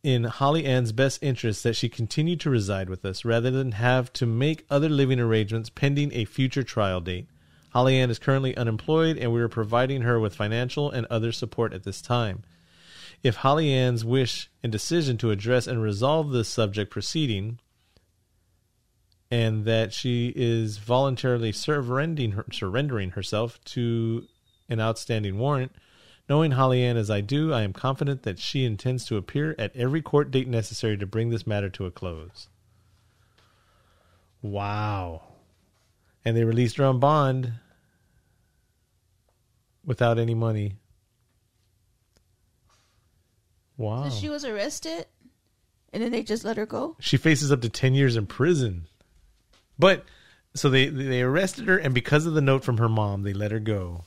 in 0.03 0.23
Holly 0.25 0.65
Ann's 0.65 0.91
best 0.91 1.21
interest 1.21 1.63
that 1.63 1.75
she 1.75 1.89
continue 1.89 2.35
to 2.37 2.49
reside 2.49 2.89
with 2.89 3.03
us 3.03 3.25
rather 3.25 3.51
than 3.51 3.73
have 3.73 4.11
to 4.13 4.25
make 4.25 4.65
other 4.69 4.89
living 4.89 5.19
arrangements 5.19 5.69
pending 5.69 6.13
a 6.13 6.25
future 6.25 6.63
trial 6.63 7.01
date. 7.01 7.27
Holly 7.77 7.99
Ann 7.99 8.09
is 8.09 8.17
currently 8.17 8.57
unemployed 8.57 9.19
and 9.19 9.31
we 9.31 9.39
are 9.39 9.47
providing 9.47 10.01
her 10.01 10.19
with 10.19 10.33
financial 10.33 10.89
and 10.89 11.05
other 11.11 11.31
support 11.31 11.73
at 11.73 11.83
this 11.83 12.01
time. 12.01 12.41
If 13.21 13.35
Holly 13.35 13.71
Ann's 13.71 14.03
wish 14.03 14.49
and 14.63 14.71
decision 14.71 15.15
to 15.19 15.29
address 15.29 15.67
and 15.67 15.79
resolve 15.79 16.31
this 16.31 16.49
subject 16.49 16.89
proceeding 16.89 17.59
and 19.29 19.63
that 19.65 19.93
she 19.93 20.33
is 20.35 20.79
voluntarily 20.79 21.51
surrendering, 21.51 22.31
her, 22.31 22.45
surrendering 22.51 23.11
herself 23.11 23.63
to 23.65 24.25
an 24.67 24.81
outstanding 24.81 25.37
warrant, 25.37 25.71
Knowing 26.27 26.53
Holly 26.53 26.83
Ann 26.83 26.97
as 26.97 27.11
I 27.11 27.21
do, 27.21 27.53
I 27.53 27.61
am 27.61 27.73
confident 27.73 28.23
that 28.23 28.39
she 28.39 28.65
intends 28.65 29.05
to 29.05 29.17
appear 29.17 29.53
at 29.59 29.75
every 29.75 30.01
court 30.01 30.31
date 30.31 30.47
necessary 30.47 30.97
to 30.97 31.05
bring 31.05 31.29
this 31.29 31.45
matter 31.45 31.69
to 31.69 31.85
a 31.85 31.91
close. 31.91 32.49
Wow. 34.41 35.21
And 36.25 36.35
they 36.35 36.43
released 36.43 36.77
her 36.77 36.83
on 36.83 36.99
bond 36.99 37.53
without 39.87 40.19
any 40.19 40.35
money. 40.35 40.75
Wow. 43.77 44.09
so 44.09 44.15
she 44.19 44.29
was 44.29 44.43
arrested, 44.45 45.05
and 45.93 46.01
then 46.03 46.11
they 46.11 46.23
just 46.23 46.43
let 46.43 46.57
her 46.57 46.65
go. 46.65 46.95
she 46.99 47.17
faces 47.17 47.51
up 47.51 47.61
to 47.61 47.69
10 47.69 47.93
years 47.95 48.15
in 48.15 48.25
prison. 48.25 48.87
But 49.79 50.03
so 50.55 50.69
they 50.69 50.87
they 50.87 51.21
arrested 51.21 51.67
her, 51.67 51.77
and 51.77 51.93
because 51.93 52.25
of 52.25 52.33
the 52.33 52.41
note 52.41 52.63
from 52.63 52.77
her 52.77 52.89
mom, 52.89 53.21
they 53.21 53.33
let 53.33 53.51
her 53.51 53.59
go 53.59 54.05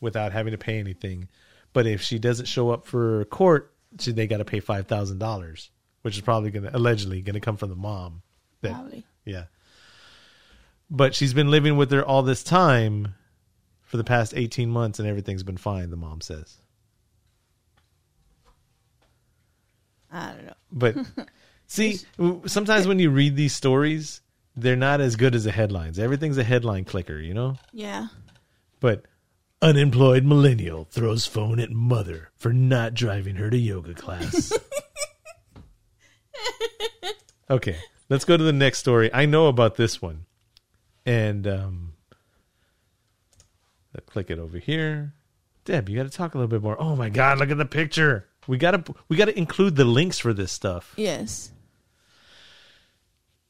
without 0.00 0.32
having 0.32 0.50
to 0.50 0.58
pay 0.58 0.78
anything. 0.80 1.28
But 1.72 1.86
if 1.86 2.02
she 2.02 2.18
doesn't 2.18 2.46
show 2.46 2.70
up 2.70 2.84
for 2.86 3.24
court, 3.26 3.72
she, 4.00 4.10
they 4.10 4.26
got 4.26 4.38
to 4.38 4.44
pay 4.44 4.58
five 4.58 4.88
thousand 4.88 5.18
dollars, 5.18 5.70
which 6.02 6.16
is 6.16 6.20
probably 6.20 6.50
gonna 6.50 6.70
allegedly 6.74 7.22
gonna 7.22 7.38
come 7.40 7.56
from 7.56 7.68
the 7.70 7.76
mom. 7.76 8.22
That- 8.62 8.72
Probably. 8.72 9.04
yeah. 9.24 9.44
But 10.90 11.14
she's 11.14 11.32
been 11.32 11.50
living 11.50 11.76
with 11.76 11.92
her 11.92 12.04
all 12.04 12.22
this 12.24 12.42
time 12.42 13.14
for 13.94 13.98
the 13.98 14.02
past 14.02 14.34
18 14.34 14.68
months 14.70 14.98
and 14.98 15.06
everything's 15.06 15.44
been 15.44 15.56
fine, 15.56 15.88
the 15.88 15.96
mom 15.96 16.20
says. 16.20 16.56
I 20.10 20.32
don't 20.32 20.46
know. 20.46 20.54
But 20.72 20.96
see, 21.68 22.00
sometimes 22.46 22.88
when 22.88 22.98
you 22.98 23.10
read 23.10 23.36
these 23.36 23.54
stories, 23.54 24.20
they're 24.56 24.74
not 24.74 25.00
as 25.00 25.14
good 25.14 25.36
as 25.36 25.44
the 25.44 25.52
headlines. 25.52 26.00
Everything's 26.00 26.38
a 26.38 26.42
headline 26.42 26.84
clicker, 26.84 27.20
you 27.20 27.34
know? 27.34 27.56
Yeah. 27.72 28.08
But 28.80 29.04
unemployed 29.62 30.24
millennial 30.24 30.88
throws 30.90 31.28
phone 31.28 31.60
at 31.60 31.70
mother 31.70 32.32
for 32.34 32.52
not 32.52 32.94
driving 32.94 33.36
her 33.36 33.48
to 33.48 33.56
yoga 33.56 33.94
class. 33.94 34.52
okay, 37.48 37.76
let's 38.08 38.24
go 38.24 38.36
to 38.36 38.42
the 38.42 38.52
next 38.52 38.78
story. 38.78 39.08
I 39.14 39.26
know 39.26 39.46
about 39.46 39.76
this 39.76 40.02
one. 40.02 40.26
And 41.06 41.46
um 41.46 41.93
click 44.00 44.30
it 44.30 44.38
over 44.38 44.58
here. 44.58 45.14
Deb, 45.64 45.88
you 45.88 45.96
got 45.96 46.04
to 46.04 46.16
talk 46.16 46.34
a 46.34 46.38
little 46.38 46.48
bit 46.48 46.62
more. 46.62 46.80
Oh 46.80 46.94
my 46.96 47.08
god, 47.08 47.38
look 47.38 47.50
at 47.50 47.58
the 47.58 47.64
picture. 47.64 48.26
We 48.46 48.58
got 48.58 48.72
to 48.72 48.94
we 49.08 49.16
got 49.16 49.26
to 49.26 49.38
include 49.38 49.76
the 49.76 49.84
links 49.84 50.18
for 50.18 50.32
this 50.32 50.52
stuff. 50.52 50.92
Yes. 50.96 51.50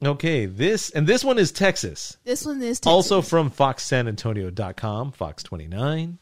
Okay, 0.05 0.47
this 0.47 0.91
and 0.91 1.07
this 1.07 1.25
one 1.25 1.39
is 1.39 1.51
Texas. 1.51 2.17
This 2.25 2.45
one 2.45 2.63
is 2.63 2.79
Texas. 2.79 2.87
Also 2.87 3.23
from 3.23 3.51
FoxSanAntonio.com, 3.51 5.13
Fox 5.13 5.43
29. 5.43 6.19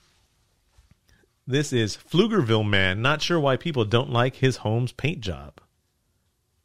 This 1.47 1.73
is 1.73 1.97
Pflugerville 1.97 2.69
man. 2.69 3.03
Not 3.03 3.21
sure 3.21 3.41
why 3.41 3.57
people 3.57 3.85
don't 3.85 4.11
like 4.11 4.37
his 4.37 4.59
home's 4.59 4.93
paint 4.93 5.21
job. 5.21 5.61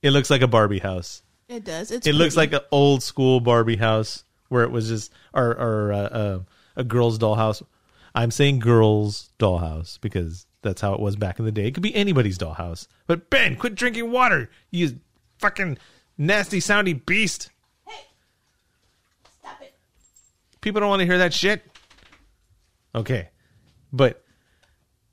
It 0.01 0.11
looks 0.11 0.29
like 0.29 0.41
a 0.41 0.47
Barbie 0.47 0.79
house. 0.79 1.23
It 1.49 1.63
does. 1.63 1.91
It's 1.91 2.05
It 2.05 2.13
looks 2.13 2.37
like 2.37 2.53
an 2.53 2.61
old 2.71 3.01
school 3.01 3.39
Barbie 3.39 3.77
house 3.77 4.23
where 4.49 4.63
it 4.63 4.71
was 4.71 4.87
just 4.89 5.11
or 5.33 5.49
or 5.49 5.93
uh, 5.93 5.97
uh, 5.97 6.39
a 6.77 6.83
girl's 6.85 7.19
dollhouse. 7.19 7.61
I'm 8.15 8.31
saying 8.31 8.59
girl's 8.59 9.31
dollhouse 9.37 9.99
because 9.99 10.47
that's 10.61 10.79
how 10.81 10.93
it 10.93 10.99
was 11.01 11.15
back 11.17 11.39
in 11.39 11.45
the 11.45 11.51
day. 11.51 11.67
It 11.67 11.73
could 11.73 11.83
be 11.83 11.93
anybody's 11.93 12.37
dollhouse. 12.37 12.87
But 13.05 13.29
Ben, 13.29 13.55
quit 13.57 13.75
drinking 13.75 14.09
water. 14.11 14.49
You 14.71 14.99
fucking 15.39 15.77
nasty 16.17 16.59
sounding 16.61 17.01
beast. 17.05 17.49
Hey, 17.85 18.05
stop 19.41 19.61
it. 19.61 19.75
People 20.61 20.79
don't 20.81 20.89
want 20.89 21.01
to 21.01 21.05
hear 21.05 21.17
that 21.19 21.33
shit. 21.33 21.63
Okay, 22.95 23.29
but 23.93 24.23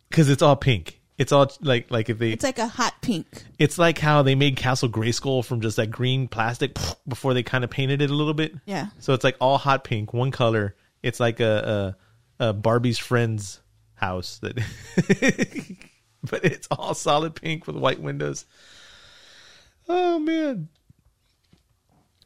because 0.09 0.31
it's 0.31 0.40
all 0.40 0.57
pink, 0.57 1.00
it's 1.18 1.33
all 1.33 1.50
like 1.61 1.90
like 1.90 2.09
if 2.09 2.18
they, 2.18 2.31
It's 2.31 2.44
like 2.44 2.59
a 2.59 2.66
hot 2.66 2.94
pink. 3.03 3.27
it's 3.59 3.77
like 3.77 3.98
how 3.98 4.22
they 4.22 4.35
made 4.35 4.57
Castle 4.57 4.88
Grayskull 4.88 5.44
from 5.44 5.61
just 5.61 5.77
that 5.77 5.88
green 5.90 6.27
plastic 6.29 6.79
before 7.07 7.35
they 7.35 7.42
kind 7.42 7.62
of 7.64 7.68
painted 7.70 8.00
it 8.00 8.11
a 8.11 8.14
little 8.14 8.33
bit. 8.33 8.55
Yeah. 8.64 8.87
So 9.00 9.12
it's 9.12 9.24
like 9.24 9.37
all 9.40 9.59
hot 9.59 9.85
pink, 9.85 10.14
one 10.14 10.31
color. 10.31 10.74
It's 11.05 11.21
like 11.21 11.40
a 11.40 11.95
a, 12.38 12.49
a 12.49 12.53
Barbie's 12.53 12.99
friend's 12.99 13.61
house 13.95 14.38
that, 14.38 14.57
but 16.31 16.45
it's 16.45 16.67
all 16.71 16.95
solid 16.95 17.35
pink 17.35 17.67
with 17.67 17.77
white 17.77 18.01
windows. 18.01 18.47
Oh 19.88 20.19
man. 20.19 20.69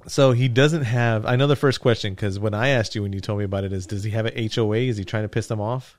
So 0.06 0.32
he 0.32 0.48
doesn't 0.48 0.84
have. 0.84 1.26
I 1.26 1.36
know 1.36 1.48
the 1.48 1.56
first 1.56 1.80
question 1.80 2.14
because 2.14 2.38
when 2.38 2.54
I 2.54 2.68
asked 2.68 2.94
you 2.94 3.02
when 3.02 3.12
you 3.12 3.20
told 3.20 3.40
me 3.40 3.44
about 3.44 3.64
it 3.64 3.72
is, 3.72 3.86
does 3.86 4.04
he 4.04 4.10
have 4.12 4.26
an 4.26 4.48
HOA? 4.54 4.76
Is 4.76 4.96
he 4.96 5.04
trying 5.04 5.24
to 5.24 5.28
piss 5.28 5.48
them 5.48 5.60
off? 5.60 5.98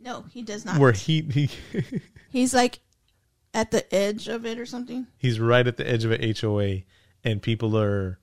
No, 0.00 0.24
he 0.32 0.42
does 0.42 0.64
not. 0.64 0.78
Where 0.78 0.92
he 0.92 1.22
he 1.22 1.48
He's 2.30 2.52
like 2.52 2.80
at 3.54 3.70
the 3.70 3.94
edge 3.94 4.26
of 4.26 4.44
it 4.44 4.58
or 4.58 4.66
something. 4.66 5.06
he's 5.16 5.38
right 5.38 5.66
at 5.66 5.76
the 5.76 5.88
edge 5.88 6.04
of 6.04 6.10
an 6.10 6.34
HOA, 6.40 6.80
and 7.22 7.40
people 7.40 7.78
are 7.78 8.18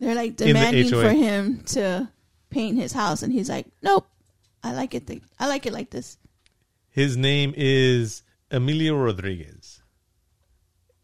They're 0.00 0.14
like 0.14 0.30
In 0.30 0.36
the 0.36 0.44
demanding 0.46 0.88
for 0.90 1.10
him 1.10 1.60
to 1.66 2.10
paint 2.48 2.78
his 2.78 2.92
house, 2.92 3.22
and 3.22 3.32
he's 3.32 3.48
like, 3.50 3.66
"Nope, 3.82 4.08
I 4.62 4.72
like 4.72 4.94
it. 4.94 5.06
Th- 5.06 5.22
I 5.38 5.46
like 5.46 5.66
it 5.66 5.72
like 5.72 5.90
this." 5.90 6.16
His 6.88 7.16
name 7.16 7.52
is 7.56 8.22
Emilio 8.50 8.96
Rodriguez, 8.96 9.82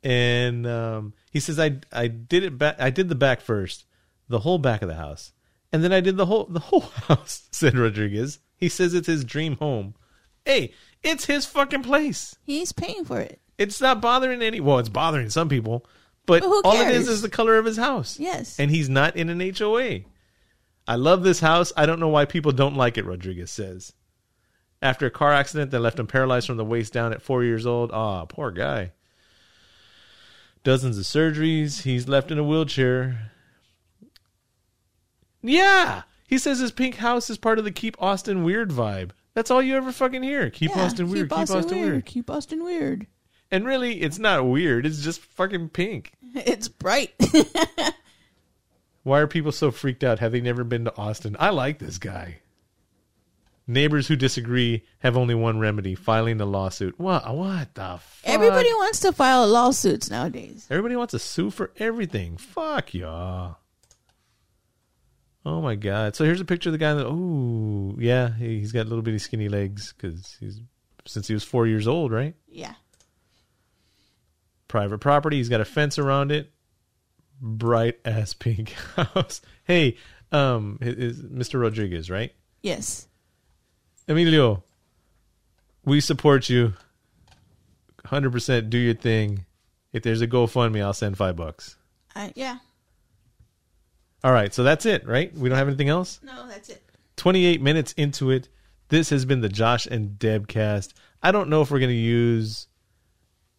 and 0.03 0.67
um, 0.67 1.13
he 1.31 1.41
says 1.41 1.59
I 1.61 1.79
I 1.93 2.09
did 2.09 2.43
it 2.43 2.59
back. 2.59 2.77
I 2.81 2.91
did 2.91 3.09
the 3.09 3.15
back 3.15 3.41
first, 3.41 3.85
the 4.29 4.41
whole 4.41 4.59
back 4.59 4.83
of 4.83 4.89
the 4.89 4.95
house, 4.95 5.33
and 5.73 5.85
then 5.85 5.93
I 5.93 6.01
did 6.01 6.17
the 6.17 6.27
whole 6.27 6.47
the 6.47 6.61
whole 6.61 6.81
house. 7.09 7.49
Said 7.53 7.77
Rodriguez. 7.77 8.39
He 8.57 8.71
says 8.71 8.95
it's 8.95 9.07
his 9.07 9.25
dream 9.25 9.57
home. 9.57 9.95
Hey, 10.47 10.73
it's 11.03 11.27
his 11.27 11.45
fucking 11.45 11.83
place. 11.83 12.37
He's 12.43 12.73
paying 12.73 13.05
for 13.05 13.21
it. 13.21 13.41
It's 13.59 13.81
not 13.81 14.01
bothering 14.01 14.41
any. 14.41 14.61
Well, 14.61 14.79
it's 14.79 14.89
bothering 14.89 15.29
some 15.29 15.49
people, 15.51 15.85
but, 16.27 16.43
But 16.43 16.65
all 16.65 16.81
it 16.81 16.95
is 16.95 17.09
is 17.09 17.23
the 17.23 17.31
color 17.31 17.57
of 17.57 17.65
his 17.65 17.77
house. 17.77 18.19
Yes. 18.19 18.59
and 18.59 18.71
he's 18.71 18.89
not 18.89 19.17
in 19.17 19.29
an 19.29 19.41
HOA. 19.57 20.01
I 20.89 20.97
love 20.97 21.23
this 21.23 21.41
house. 21.41 21.73
I 21.77 21.87
don't 21.87 22.01
know 22.01 22.09
why 22.09 22.25
people 22.25 22.53
don't 22.53 22.77
like 22.77 22.99
it. 22.99 23.05
Rodriguez 23.05 23.51
says. 23.51 23.93
After 24.83 25.07
a 25.07 25.11
car 25.11 25.33
accident 25.33 25.71
that 25.71 25.81
left 25.81 25.99
him 25.99 26.07
paralyzed 26.07 26.47
from 26.47 26.59
the 26.59 26.65
waist 26.65 26.93
down 26.93 27.13
at 27.13 27.23
four 27.23 27.43
years 27.43 27.67
old. 27.67 27.91
Ah, 27.93 28.25
poor 28.27 28.51
guy. 28.51 28.93
Dozens 30.63 30.99
of 30.99 31.05
surgeries. 31.05 31.83
He's 31.83 32.09
left 32.09 32.31
in 32.31 32.39
a 32.39 32.45
wheelchair. 32.45 33.33
Yeah, 35.43 36.03
he 36.27 36.39
says 36.39 36.59
his 36.59 36.73
pink 36.73 36.97
house 36.97 37.31
is 37.31 37.39
part 37.39 37.59
of 37.59 37.65
the 37.65 37.71
Keep 37.71 38.01
Austin 38.03 38.43
Weird 38.43 38.71
vibe. 38.71 39.11
That's 39.35 39.51
all 39.51 39.63
you 39.63 39.77
ever 39.77 39.93
fucking 39.93 40.23
hear. 40.23 40.51
Keep 40.51 40.75
Yeah, 40.75 40.85
Austin 40.85 41.11
weird. 41.11 41.31
Keep 41.31 41.39
Austin 41.39 41.59
Austin 41.59 41.81
weird. 41.81 42.07
Keep 42.07 42.31
Austin 42.31 42.65
weird. 42.65 43.07
And 43.51 43.65
really, 43.67 44.03
it's 44.03 44.19
not 44.19 44.47
weird. 44.47 44.87
It's 44.87 45.03
just 45.03 45.21
fucking 45.21 45.71
pink. 45.71 46.13
It's 46.35 46.69
bright. 46.69 47.15
Why 49.05 49.21
are 49.21 49.27
people 49.27 49.53
so 49.53 49.71
freaked 49.71 50.05
out? 50.05 50.19
Have 50.19 50.33
they 50.33 50.41
never 50.41 50.65
been 50.65 50.85
to 50.85 50.97
Austin? 50.97 51.35
I 51.39 51.51
like 51.51 51.79
this 51.79 51.97
guy. 51.99 52.41
Neighbors 53.67 54.07
who 54.09 54.17
disagree 54.17 54.85
have 54.99 55.17
only 55.17 55.35
one 55.35 55.59
remedy: 55.59 55.95
filing 55.95 56.41
a 56.41 56.45
lawsuit. 56.47 56.99
What? 56.99 57.23
What 57.35 57.75
the? 57.75 57.99
Fuck? 58.01 58.01
Everybody 58.25 58.69
wants 58.75 59.01
to 59.01 59.13
file 59.13 59.47
lawsuits 59.49 60.11
nowadays. 60.11 60.67
Everybody 60.71 60.95
wants 60.97 61.13
to 61.13 61.19
sue 61.19 61.51
for 61.51 61.73
everything. 61.79 62.37
Fuck 62.37 62.93
y'all. 62.95 63.57
Oh 65.45 65.63
my 65.63 65.75
god! 65.77 66.15
So 66.17 66.25
here's 66.25 66.41
a 66.41 66.45
picture 66.45 66.69
of 66.69 66.73
the 66.73 66.79
guy 66.79 66.95
that. 66.95 67.07
Oh 67.07 67.95
yeah, 67.99 68.35
he- 68.37 68.59
he's 68.61 68.73
got 68.73 68.87
little 68.89 69.03
bitty 69.03 69.19
skinny 69.19 69.49
legs 69.49 69.93
because 69.97 70.37
he's 70.39 70.61
since 71.07 71.29
he 71.29 71.35
was 71.35 71.45
four 71.45 71.67
years 71.67 71.87
old, 71.89 72.13
right? 72.13 72.35
Yeah. 72.49 72.75
Private 74.69 74.99
property. 74.99 75.37
He's 75.37 75.49
got 75.49 75.61
a 75.61 75.65
fence 75.65 75.99
around 75.99 76.33
it. 76.33 76.51
Bright 77.41 77.99
ass 78.05 78.33
pink 78.39 78.71
house. 78.97 79.41
Hey, 79.65 79.97
um, 80.33 80.79
is 80.81 81.23
Mr. 81.23 81.61
Rodriguez, 81.61 82.11
right? 82.11 82.33
Yes. 82.63 83.07
Emilio, 84.09 84.63
we 85.85 86.01
support 86.01 86.49
you. 86.49 86.75
100% 88.05 88.71
do 88.71 88.79
your 88.79 88.95
thing. 88.95 89.45
If 89.93 90.03
there's 90.03 90.21
a 90.21 90.29
GoFundMe, 90.29 90.83
I'll 90.83 90.93
send 90.93 91.17
five 91.17 91.37
bucks. 91.37 91.77
I, 92.15 92.33
yeah. 92.35 92.59
All 94.23 94.33
right, 94.33 94.53
so 94.53 94.63
that's 94.63 94.87
it, 94.87 95.07
right? 95.07 95.33
We 95.35 95.49
don't 95.49 95.59
have 95.59 95.69
anything 95.69 95.89
else? 95.89 96.21
No, 96.23 96.47
that's 96.49 96.69
it. 96.69 96.83
28 97.17 97.63
minutes 97.63 97.93
into 97.93 98.31
it. 98.31 98.49
This 98.89 99.11
has 99.11 99.25
been 99.25 99.41
the 99.41 99.49
Josh 99.49 99.87
and 99.87 100.19
Deb 100.19 100.49
cast. 100.49 100.95
I 101.23 101.33
don't 101.33 101.49
know 101.49 101.63
if 101.63 101.71
we're 101.71 101.79
going 101.81 101.91
to 101.91 101.95
use 101.95 102.69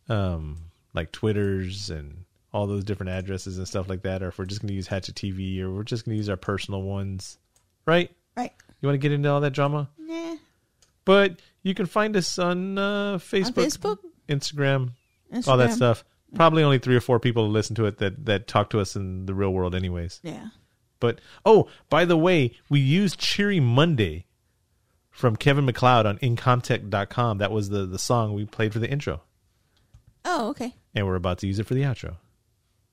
um 0.10 0.58
like 0.98 1.12
Twitters 1.12 1.90
and 1.90 2.26
all 2.52 2.68
those 2.68 2.84
different 2.84 3.12
addresses 3.12 3.58
and 3.58 3.68
stuff 3.68 3.88
like 3.88 4.02
that 4.02 4.24
or 4.24 4.30
if 4.30 4.40
we're 4.40 4.46
just 4.46 4.62
going 4.62 4.70
to 4.70 4.74
use 4.74 4.88
Hatchet 4.88 5.16
TV 5.16 5.62
or 5.62 5.72
we're 5.72 5.84
just 5.84 6.06
going 6.06 6.14
to 6.14 6.18
use 6.18 6.30
our 6.30 6.38
personal 6.38 6.82
ones. 6.82 7.38
Right? 7.86 8.12
Right. 8.36 8.52
You 8.82 8.88
want 8.88 8.96
to 8.96 9.00
get 9.00 9.12
into 9.12 9.30
all 9.30 9.42
that 9.42 9.54
drama? 9.54 9.90
Nah. 9.98 10.36
But 11.06 11.40
you 11.64 11.74
can 11.74 11.86
find 11.86 12.16
us 12.16 12.38
on 12.38 12.78
uh, 12.78 13.18
Facebook, 13.18 13.54
Facebook? 13.54 13.98
Instagram, 14.28 14.92
all 15.48 15.58
that 15.58 15.74
stuff. 15.74 16.04
Probably 16.36 16.64
only 16.64 16.80
three 16.80 16.96
or 16.96 17.02
four 17.02 17.20
people 17.20 17.50
listen 17.50 17.76
to 17.78 17.86
it 17.86 18.00
that 18.00 18.26
that 18.26 18.48
talk 18.48 18.70
to 18.72 18.80
us 18.82 18.96
in 18.96 19.26
the 19.26 19.34
real 19.34 19.52
world, 19.54 19.74
anyways. 19.74 20.20
Yeah. 20.24 20.50
But 21.00 21.22
oh, 21.46 21.70
by 21.90 22.04
the 22.04 22.18
way, 22.18 22.56
we 22.70 22.82
used 22.82 23.20
"Cheery 23.20 23.62
Monday" 23.62 24.26
from 25.10 25.38
Kevin 25.38 25.66
MacLeod 25.66 26.06
on 26.06 26.18
Incompetech.com. 26.18 27.38
That 27.38 27.52
was 27.52 27.70
the 27.70 27.86
the 27.86 28.00
song 28.00 28.34
we 28.34 28.46
played 28.46 28.74
for 28.74 28.80
the 28.80 28.90
intro, 28.90 29.22
Oh, 30.30 30.50
okay. 30.50 30.76
and 30.94 31.08
we're 31.08 31.16
about 31.16 31.38
to 31.40 31.48
use 31.48 31.58
it 31.58 31.66
for 31.66 31.74
the 31.74 31.84
outro. 31.84 32.18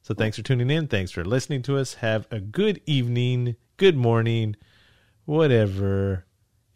So 0.03 0.15
thanks 0.15 0.37
for 0.37 0.45
tuning 0.45 0.71
in. 0.71 0.87
Thanks 0.87 1.11
for 1.11 1.25
listening 1.25 1.63
to 1.63 1.79
us. 1.79 1.95
Have 1.95 2.29
a 2.31 2.39
good 2.39 2.81
evening, 2.87 3.57
good 3.77 3.97
morning, 3.97 4.55
whatever, 5.25 6.27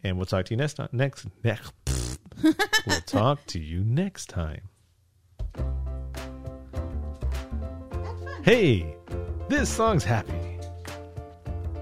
and 0.03 0.17
we'll 0.17 0.25
talk 0.25 0.45
to 0.45 0.53
you 0.53 0.57
next 0.57 0.73
time. 0.73 0.89
Next 0.91 1.27
next. 1.43 1.71
we'll 2.43 3.01
talk 3.05 3.45
to 3.47 3.59
you 3.59 3.83
next 3.83 4.29
time. 4.29 4.61
Hey, 8.41 8.95
this 9.47 9.69
song's 9.69 10.03
happy. 10.03 10.33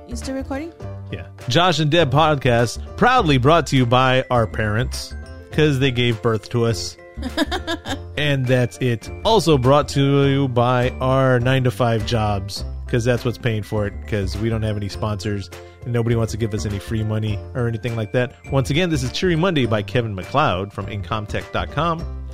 You 0.07 0.15
still 0.15 0.35
recording? 0.35 0.73
Yeah. 1.11 1.27
Josh 1.47 1.79
and 1.79 1.89
Deb 1.89 2.11
podcast 2.11 2.97
proudly 2.97 3.37
brought 3.37 3.67
to 3.67 3.77
you 3.77 3.85
by 3.85 4.25
our 4.29 4.45
parents 4.47 5.13
because 5.49 5.79
they 5.79 5.91
gave 5.91 6.21
birth 6.21 6.49
to 6.49 6.65
us. 6.65 6.97
and 8.17 8.45
that's 8.45 8.77
it. 8.77 9.09
Also 9.25 9.57
brought 9.57 9.87
to 9.89 10.27
you 10.27 10.47
by 10.47 10.89
our 11.01 11.39
nine 11.39 11.63
to 11.63 11.71
five 11.71 12.05
jobs 12.05 12.63
because 12.85 13.03
that's 13.03 13.25
what's 13.25 13.37
paying 13.37 13.63
for 13.63 13.85
it 13.85 13.93
because 14.01 14.37
we 14.37 14.49
don't 14.49 14.63
have 14.63 14.77
any 14.77 14.89
sponsors 14.89 15.49
and 15.83 15.93
nobody 15.93 16.15
wants 16.15 16.31
to 16.31 16.37
give 16.37 16.53
us 16.53 16.65
any 16.65 16.79
free 16.79 17.03
money 17.03 17.37
or 17.53 17.67
anything 17.67 17.95
like 17.95 18.11
that. 18.13 18.33
Once 18.51 18.69
again, 18.69 18.89
this 18.89 19.03
is 19.03 19.11
Cheery 19.11 19.35
Monday 19.35 19.65
by 19.65 19.81
Kevin 19.81 20.15
MacLeod 20.15 20.71
from 20.71 20.85
Incompetech.com 20.87 22.27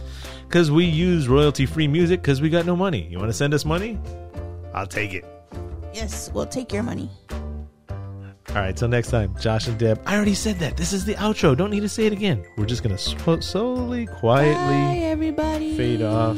because 0.48 0.70
we 0.70 0.86
use 0.86 1.28
royalty 1.28 1.66
free 1.66 1.88
music 1.88 2.22
because 2.22 2.42
we 2.42 2.50
got 2.50 2.66
no 2.66 2.76
money. 2.76 3.08
You 3.10 3.18
want 3.18 3.30
to 3.30 3.34
send 3.34 3.54
us 3.54 3.66
money? 3.66 4.00
I'll 4.74 4.88
take 4.88 5.14
it. 5.14 5.26
Yes, 5.94 6.32
we'll 6.34 6.46
take 6.46 6.72
your 6.74 6.84
money. 6.84 7.10
All 8.56 8.62
right, 8.62 8.78
till 8.78 8.88
next 8.88 9.10
time, 9.10 9.36
Josh 9.40 9.68
and 9.68 9.80
Deb. 9.80 10.00
I 10.06 10.16
already 10.16 10.36
said 10.36 10.60
that. 10.60 10.78
This 10.78 10.94
is 10.94 11.06
the 11.06 11.16
outro. 11.16 11.58
Don't 11.58 11.72
need 11.72 11.80
to 11.80 11.90
say 11.90 12.06
it 12.06 12.14
again. 12.14 12.46
We're 12.56 12.68
just 12.68 12.84
going 12.84 12.96
to 12.96 13.42
slowly, 13.42 14.06
quietly. 14.06 14.54
Bye, 14.54 14.98
everybody. 15.06 15.76
fade 15.76 16.04
off. 16.04 16.38